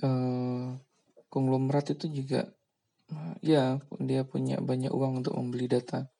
eh, 0.00 0.66
konglomerat 1.28 1.98
itu 1.98 2.06
juga 2.22 2.48
ya 3.38 3.78
dia 4.02 4.22
punya 4.26 4.58
banyak 4.58 4.90
uang 4.90 5.22
untuk 5.22 5.34
membeli 5.38 5.70
data. 5.70 6.10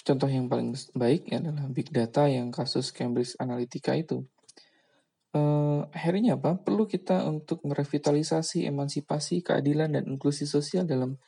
Contoh 0.00 0.26
yang 0.32 0.48
paling 0.48 0.72
baik 0.96 1.28
adalah 1.30 1.68
big 1.68 1.92
data 1.92 2.24
yang 2.26 2.48
kasus 2.48 2.88
Cambridge 2.90 3.36
Analytica 3.36 3.92
itu 3.94 4.24
uh, 5.34 5.86
akhirnya 5.90 6.38
apa? 6.38 6.58
Perlu 6.58 6.86
kita 6.86 7.26
untuk 7.26 7.62
merevitalisasi 7.66 8.66
emansipasi, 8.66 9.42
keadilan, 9.44 9.94
dan 9.94 10.04
inklusi 10.06 10.46
sosial 10.46 10.86
dalam 10.86 11.18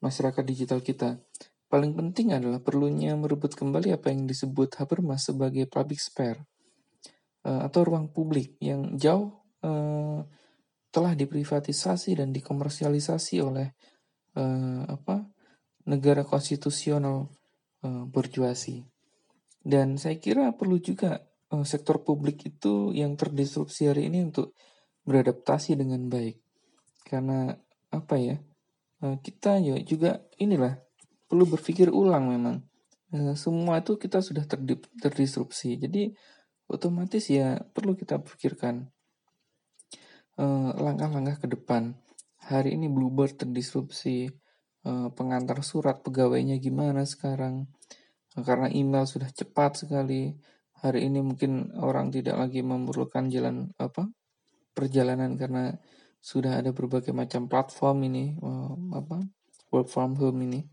masyarakat 0.00 0.44
digital 0.44 0.80
kita. 0.84 1.20
Paling 1.66 1.98
penting 1.98 2.30
adalah 2.30 2.62
perlunya 2.62 3.18
merebut 3.18 3.58
kembali 3.58 3.98
apa 3.98 4.14
yang 4.14 4.30
disebut 4.30 4.78
Habermas 4.78 5.26
sebagai 5.26 5.66
public 5.66 5.98
spare 5.98 6.46
uh, 7.42 7.66
atau 7.66 7.80
ruang 7.82 8.10
publik 8.10 8.54
yang 8.62 8.94
jauh 8.94 9.34
uh, 9.66 10.22
telah 10.94 11.12
diprivatisasi 11.18 12.16
dan 12.16 12.30
dikomersialisasi 12.30 13.36
oleh 13.42 13.74
uh, 14.38 14.82
apa 14.86 15.26
negara 15.90 16.22
konstitusional 16.22 17.30
uh, 17.82 18.04
berjuasi. 18.06 18.86
Dan 19.66 19.98
saya 19.98 20.22
kira 20.22 20.54
perlu 20.54 20.78
juga 20.78 21.18
uh, 21.50 21.66
sektor 21.66 22.06
publik 22.06 22.46
itu 22.46 22.94
yang 22.94 23.18
terdisrupsi 23.18 23.90
hari 23.90 24.06
ini 24.06 24.30
untuk 24.30 24.54
beradaptasi 25.02 25.74
dengan 25.74 26.06
baik. 26.06 26.38
Karena 27.02 27.50
apa 27.90 28.14
ya? 28.18 28.38
Uh, 28.96 29.20
kita 29.20 29.60
ya 29.60 29.76
juga 29.84 30.24
inilah 30.40 30.80
perlu 31.28 31.44
berpikir 31.44 31.92
ulang 31.92 32.32
memang. 32.32 32.64
Uh, 33.12 33.36
semua 33.36 33.84
itu 33.84 34.00
kita 34.00 34.24
sudah 34.24 34.48
terdi 34.48 34.80
terdisrupsi. 35.00 35.76
Jadi 35.76 36.12
otomatis 36.66 37.28
ya 37.28 37.60
perlu 37.60 37.94
kita 37.94 38.18
pikirkan 38.24 38.90
langkah-langkah 40.76 41.36
uh, 41.36 41.42
ke 41.44 41.48
depan. 41.48 41.96
Hari 42.46 42.76
ini 42.76 42.86
Bluebird 42.86 43.40
terdisrupsi, 43.42 44.30
pengantar 44.86 45.64
surat 45.66 45.98
pegawainya 46.04 46.60
gimana 46.62 47.02
sekarang? 47.02 47.66
Karena 48.36 48.70
email 48.70 49.08
sudah 49.08 49.32
cepat 49.32 49.82
sekali, 49.82 50.36
hari 50.78 51.08
ini 51.08 51.24
mungkin 51.24 51.72
orang 51.80 52.12
tidak 52.12 52.36
lagi 52.36 52.60
memerlukan 52.60 53.32
jalan 53.32 53.72
apa 53.80 54.12
perjalanan 54.76 55.40
karena 55.40 55.72
sudah 56.26 56.58
ada 56.58 56.74
berbagai 56.74 57.14
macam 57.14 57.46
platform 57.46 58.10
ini 58.10 58.34
uh, 58.42 58.74
apa 58.98 59.22
work 59.70 59.86
from 59.86 60.18
home 60.18 60.42
ini. 60.42 60.66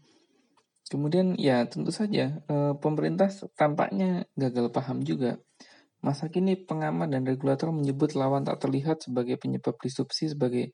Kemudian 0.90 1.38
ya 1.38 1.62
tentu 1.70 1.94
saja 1.94 2.42
uh, 2.50 2.74
pemerintah 2.82 3.30
tampaknya 3.54 4.26
gagal 4.34 4.74
paham 4.74 5.06
juga. 5.06 5.38
Masa 6.02 6.34
kini 6.34 6.58
pengamat 6.58 7.14
dan 7.14 7.22
regulator 7.24 7.70
menyebut 7.70 8.18
lawan 8.18 8.42
tak 8.42 8.66
terlihat 8.66 9.06
sebagai 9.06 9.38
penyebab 9.38 9.78
disrupsi 9.78 10.34
sebagai 10.34 10.74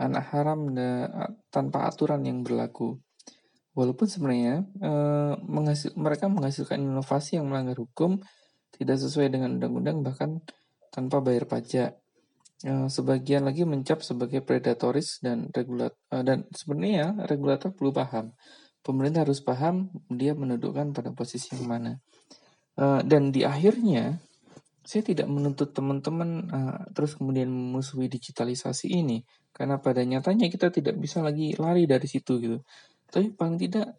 anak 0.00 0.34
haram 0.34 0.74
tanpa 1.54 1.86
aturan 1.86 2.26
yang 2.26 2.42
berlaku. 2.42 2.98
Walaupun 3.78 4.10
sebenarnya 4.10 4.66
menghasil, 5.46 5.94
mereka 5.94 6.26
menghasilkan 6.26 6.82
inovasi 6.82 7.38
yang 7.38 7.46
melanggar 7.46 7.78
hukum 7.78 8.18
tidak 8.74 8.98
sesuai 8.98 9.30
dengan 9.30 9.62
undang-undang 9.62 10.02
bahkan 10.02 10.42
tanpa 10.90 11.22
bayar 11.22 11.46
pajak. 11.46 11.94
Uh, 12.64 12.88
sebagian 12.88 13.44
lagi 13.44 13.68
mencap 13.68 14.00
sebagai 14.00 14.40
predatoris 14.40 15.20
dan 15.20 15.52
regulat 15.52 15.92
uh, 16.08 16.24
dan 16.24 16.48
sebenarnya 16.48 17.12
regulator 17.28 17.76
perlu 17.76 17.92
paham. 17.92 18.32
Pemerintah 18.80 19.28
harus 19.28 19.44
paham 19.44 19.92
dia 20.08 20.32
menundukkan 20.32 20.96
pada 20.96 21.12
posisi 21.12 21.52
yang 21.52 21.68
mana. 21.68 21.92
Uh, 22.72 23.04
dan 23.04 23.28
di 23.28 23.44
akhirnya 23.44 24.16
saya 24.80 25.04
tidak 25.04 25.28
menuntut 25.28 25.76
teman-teman 25.76 26.44
terus 26.92 27.16
kemudian 27.16 27.48
memusuhi 27.48 28.04
digitalisasi 28.04 28.92
ini 28.92 29.24
karena 29.48 29.80
pada 29.80 30.04
nyatanya 30.04 30.52
kita 30.52 30.68
tidak 30.68 31.00
bisa 31.00 31.24
lagi 31.24 31.56
lari 31.56 31.88
dari 31.88 32.04
situ 32.04 32.36
gitu. 32.36 32.60
Tapi 33.08 33.32
paling 33.32 33.56
tidak 33.56 33.96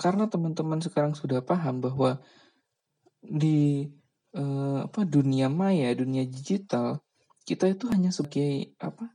karena 0.00 0.32
teman-teman 0.32 0.80
sekarang 0.80 1.12
sudah 1.12 1.44
paham 1.44 1.84
bahwa 1.84 2.24
di 3.20 3.84
apa 4.32 5.04
dunia 5.04 5.52
maya, 5.52 5.92
dunia 5.92 6.24
digital, 6.24 7.04
kita 7.42 7.70
itu 7.70 7.90
hanya 7.90 8.14
sebagai 8.14 8.74
apa 8.78 9.10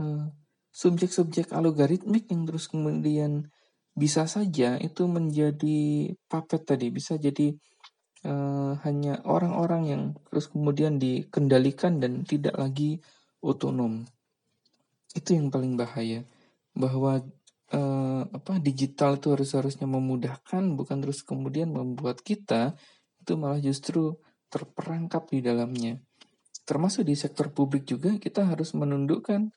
uh, 0.00 0.28
subjek-subjek 0.76 1.52
algoritmik 1.56 2.28
yang 2.28 2.44
terus 2.44 2.68
kemudian 2.68 3.48
bisa 3.96 4.28
saja 4.28 4.76
itu 4.76 5.08
menjadi 5.08 6.12
puppet 6.28 6.68
tadi, 6.68 6.92
bisa 6.92 7.16
jadi 7.16 7.56
uh, 8.28 8.76
hanya 8.84 9.24
orang-orang 9.24 9.82
yang 9.88 10.02
terus 10.28 10.52
kemudian 10.52 11.00
dikendalikan 11.00 11.96
dan 11.96 12.20
tidak 12.28 12.60
lagi 12.60 13.00
otonom. 13.40 14.04
Itu 15.16 15.32
yang 15.32 15.48
paling 15.48 15.80
bahaya, 15.80 16.28
bahwa 16.76 17.24
uh, 17.72 18.22
apa 18.28 18.60
digital 18.60 19.16
itu 19.16 19.32
harus 19.32 19.56
harusnya 19.56 19.88
memudahkan, 19.88 20.76
bukan 20.76 21.00
terus 21.00 21.24
kemudian 21.24 21.72
membuat 21.72 22.20
kita 22.20 22.76
itu 23.24 23.32
malah 23.40 23.64
justru 23.64 24.20
terperangkap 24.52 25.24
di 25.32 25.40
dalamnya. 25.40 25.96
Termasuk 26.66 27.06
di 27.06 27.14
sektor 27.14 27.54
publik 27.54 27.86
juga 27.86 28.18
kita 28.18 28.42
harus 28.42 28.74
menundukkan 28.74 29.48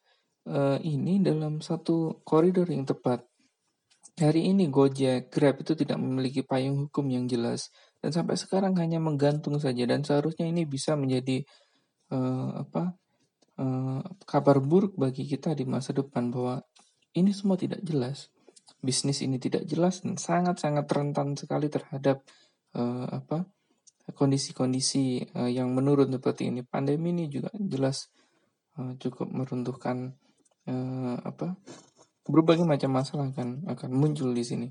uh, 0.45 0.77
ini 0.79 1.19
dalam 1.19 1.59
satu 1.59 2.21
koridor 2.21 2.69
yang 2.69 2.85
tepat. 2.85 3.25
Hari 4.19 4.51
ini 4.51 4.67
Gojek, 4.67 5.31
Grab 5.31 5.63
itu 5.63 5.73
tidak 5.73 5.97
memiliki 5.97 6.43
payung 6.43 6.87
hukum 6.87 7.07
yang 7.07 7.25
jelas 7.25 7.71
dan 8.03 8.11
sampai 8.11 8.35
sekarang 8.35 8.75
hanya 8.77 8.99
menggantung 8.99 9.55
saja 9.59 9.83
dan 9.87 10.03
seharusnya 10.03 10.47
ini 10.47 10.67
bisa 10.67 10.95
menjadi 10.99 11.43
uh, 12.11 12.63
apa 12.67 12.95
uh, 13.59 14.03
kabar 14.27 14.59
buruk 14.59 14.95
bagi 14.99 15.23
kita 15.23 15.55
di 15.55 15.63
masa 15.63 15.95
depan 15.95 16.31
bahwa 16.31 16.63
ini 17.15 17.31
semua 17.31 17.55
tidak 17.55 17.79
jelas 17.83 18.27
bisnis 18.79 19.19
ini 19.19 19.41
tidak 19.41 19.67
jelas 19.67 20.05
dan 20.05 20.15
sangat-sangat 20.15 20.87
rentan 20.87 21.35
sekali 21.35 21.67
terhadap 21.67 22.23
uh, 22.75 23.07
apa 23.11 23.43
kondisi-kondisi 24.13 25.33
uh, 25.35 25.49
yang 25.49 25.73
menurun 25.73 26.09
seperti 26.13 26.49
ini. 26.49 26.61
Pandemi 26.65 27.11
ini 27.13 27.25
juga 27.27 27.49
jelas 27.57 28.09
uh, 28.77 28.95
cukup 28.97 29.29
meruntuhkan 29.29 30.15
uh, 30.69 31.15
apa 31.21 31.57
berbagai 32.29 32.65
macam 32.65 32.93
masalah 32.93 33.33
akan 33.33 33.65
akan 33.65 33.89
muncul 33.89 34.29
di 34.31 34.45
sini. 34.45 34.67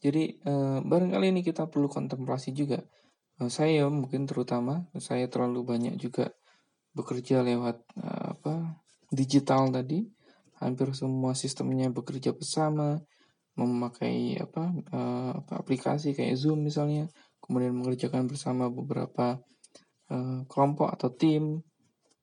Jadi 0.00 0.40
uh, 0.44 0.80
barangkali 0.84 1.32
ini 1.32 1.40
kita 1.44 1.68
perlu 1.68 1.88
kontemplasi 1.88 2.52
juga. 2.56 2.80
Uh, 3.36 3.52
saya 3.52 3.88
mungkin 3.88 4.24
terutama 4.24 4.88
saya 4.96 5.28
terlalu 5.28 5.64
banyak 5.64 5.94
juga 6.00 6.32
bekerja 6.96 7.44
lewat 7.44 7.84
uh, 8.00 8.36
apa 8.36 8.80
digital 9.12 9.68
tadi. 9.72 10.08
Hampir 10.56 10.88
semua 10.96 11.36
sistemnya 11.36 11.92
bekerja 11.92 12.32
bersama, 12.32 12.96
memakai 13.60 14.40
apa, 14.40 14.72
uh, 14.92 15.30
apa 15.44 15.60
aplikasi 15.60 16.16
kayak 16.16 16.36
Zoom 16.36 16.64
misalnya 16.64 17.12
kemudian 17.46 17.72
mengerjakan 17.72 18.26
bersama 18.26 18.68
beberapa 18.68 19.40
uh, 20.10 20.42
kelompok 20.50 20.92
atau 20.92 21.08
tim 21.14 21.62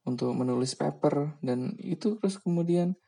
untuk 0.03 0.35
menulis 0.35 0.75
paper 0.75 1.39
dan 1.39 1.79
itu 1.79 2.19
terus 2.19 2.35
kemudian 2.43 2.99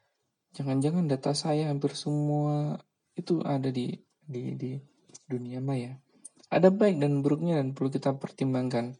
jangan-jangan 0.56 1.12
data 1.12 1.36
saya 1.36 1.68
hampir 1.68 1.92
semua 1.92 2.80
itu 3.20 3.44
ada 3.44 3.68
di 3.68 4.00
di 4.24 4.56
di 4.56 4.80
dunia 5.28 5.60
maya. 5.60 6.00
Ada 6.48 6.72
baik 6.72 7.02
dan 7.04 7.20
buruknya 7.20 7.60
dan 7.60 7.76
perlu 7.76 7.92
kita 7.92 8.16
pertimbangkan. 8.16 8.96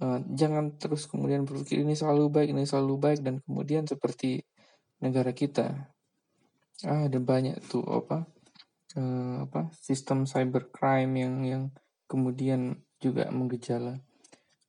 Uh, 0.00 0.18
jangan 0.34 0.74
terus 0.74 1.06
kemudian 1.06 1.46
berpikir 1.46 1.84
ini 1.84 1.94
selalu 1.94 2.32
baik, 2.32 2.48
ini 2.50 2.64
selalu 2.66 2.94
baik 2.98 3.20
dan 3.22 3.38
kemudian 3.44 3.84
seperti 3.86 4.42
negara 4.98 5.30
kita. 5.36 5.92
Ah, 6.82 7.06
ada 7.06 7.18
banyak 7.22 7.62
tuh 7.70 7.86
apa 7.86 8.26
uh, 8.98 9.46
apa 9.46 9.70
sistem 9.78 10.26
cybercrime 10.26 11.14
yang 11.14 11.34
yang 11.46 11.62
kemudian 12.14 12.78
juga 13.02 13.26
menggejala 13.34 13.98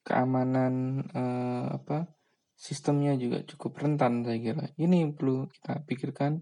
keamanan 0.02 1.06
eh, 1.14 1.66
apa 1.78 2.10
sistemnya 2.58 3.14
juga 3.14 3.46
cukup 3.46 3.78
rentan 3.86 4.26
saya 4.26 4.42
kira. 4.42 4.66
Ini 4.82 5.14
perlu 5.14 5.46
kita 5.54 5.86
pikirkan 5.86 6.42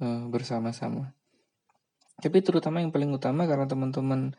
eh, 0.00 0.24
bersama-sama. 0.32 1.12
Tapi 2.18 2.38
terutama 2.40 2.80
yang 2.80 2.90
paling 2.90 3.12
utama 3.12 3.44
karena 3.44 3.68
teman-teman 3.68 4.32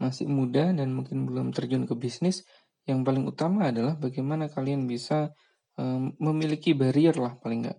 masih 0.00 0.28
muda 0.28 0.72
dan 0.72 0.92
mungkin 0.92 1.28
belum 1.28 1.52
terjun 1.52 1.84
ke 1.84 1.96
bisnis, 1.96 2.44
yang 2.86 3.02
paling 3.02 3.26
utama 3.26 3.68
adalah 3.72 3.96
bagaimana 3.98 4.46
kalian 4.48 4.86
bisa 4.86 5.34
um, 5.80 6.14
memiliki 6.20 6.72
barrier 6.72 7.16
lah 7.16 7.36
paling 7.40 7.66
nggak. 7.66 7.78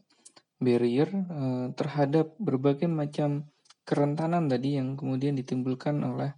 Barrier 0.57 1.09
uh, 1.09 1.65
terhadap 1.77 2.33
berbagai 2.41 2.89
macam 2.89 3.49
kerentanan 3.85 4.49
tadi 4.49 4.81
yang 4.81 4.97
kemudian 4.97 5.37
ditimbulkan 5.37 6.01
oleh 6.01 6.33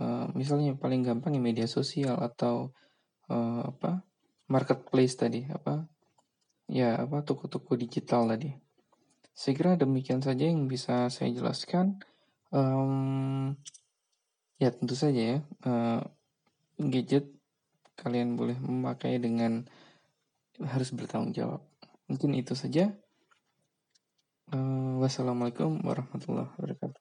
uh, 0.00 0.26
misalnya 0.34 0.74
paling 0.74 1.04
gampang 1.04 1.36
ya 1.36 1.42
media 1.42 1.66
sosial 1.68 2.16
atau 2.18 2.72
uh, 3.28 3.62
apa 3.68 4.02
marketplace 4.50 5.14
tadi 5.14 5.46
apa 5.46 5.86
ya 6.66 7.04
apa 7.04 7.22
toko-toko 7.22 7.78
digital 7.78 8.26
tadi. 8.26 8.50
Saya 9.30 9.52
kira 9.54 9.72
demikian 9.78 10.20
saja 10.20 10.48
yang 10.48 10.66
bisa 10.66 11.06
saya 11.12 11.30
jelaskan. 11.30 12.02
Um, 12.50 13.54
ya 14.58 14.74
tentu 14.74 14.98
saja 14.98 15.38
ya 15.38 15.38
uh, 15.62 16.02
gadget 16.76 17.30
kalian 17.94 18.34
boleh 18.34 18.58
memakai 18.58 19.22
dengan 19.22 19.68
harus 20.60 20.90
bertanggung 20.92 21.32
jawab. 21.32 21.62
Mungkin 22.08 22.36
itu 22.36 22.52
saja. 22.58 22.92
Uh, 24.50 24.98
wassalamualaikum 24.98 25.78
warahmatullahi 25.86 26.50
wabarakatuh. 26.58 27.00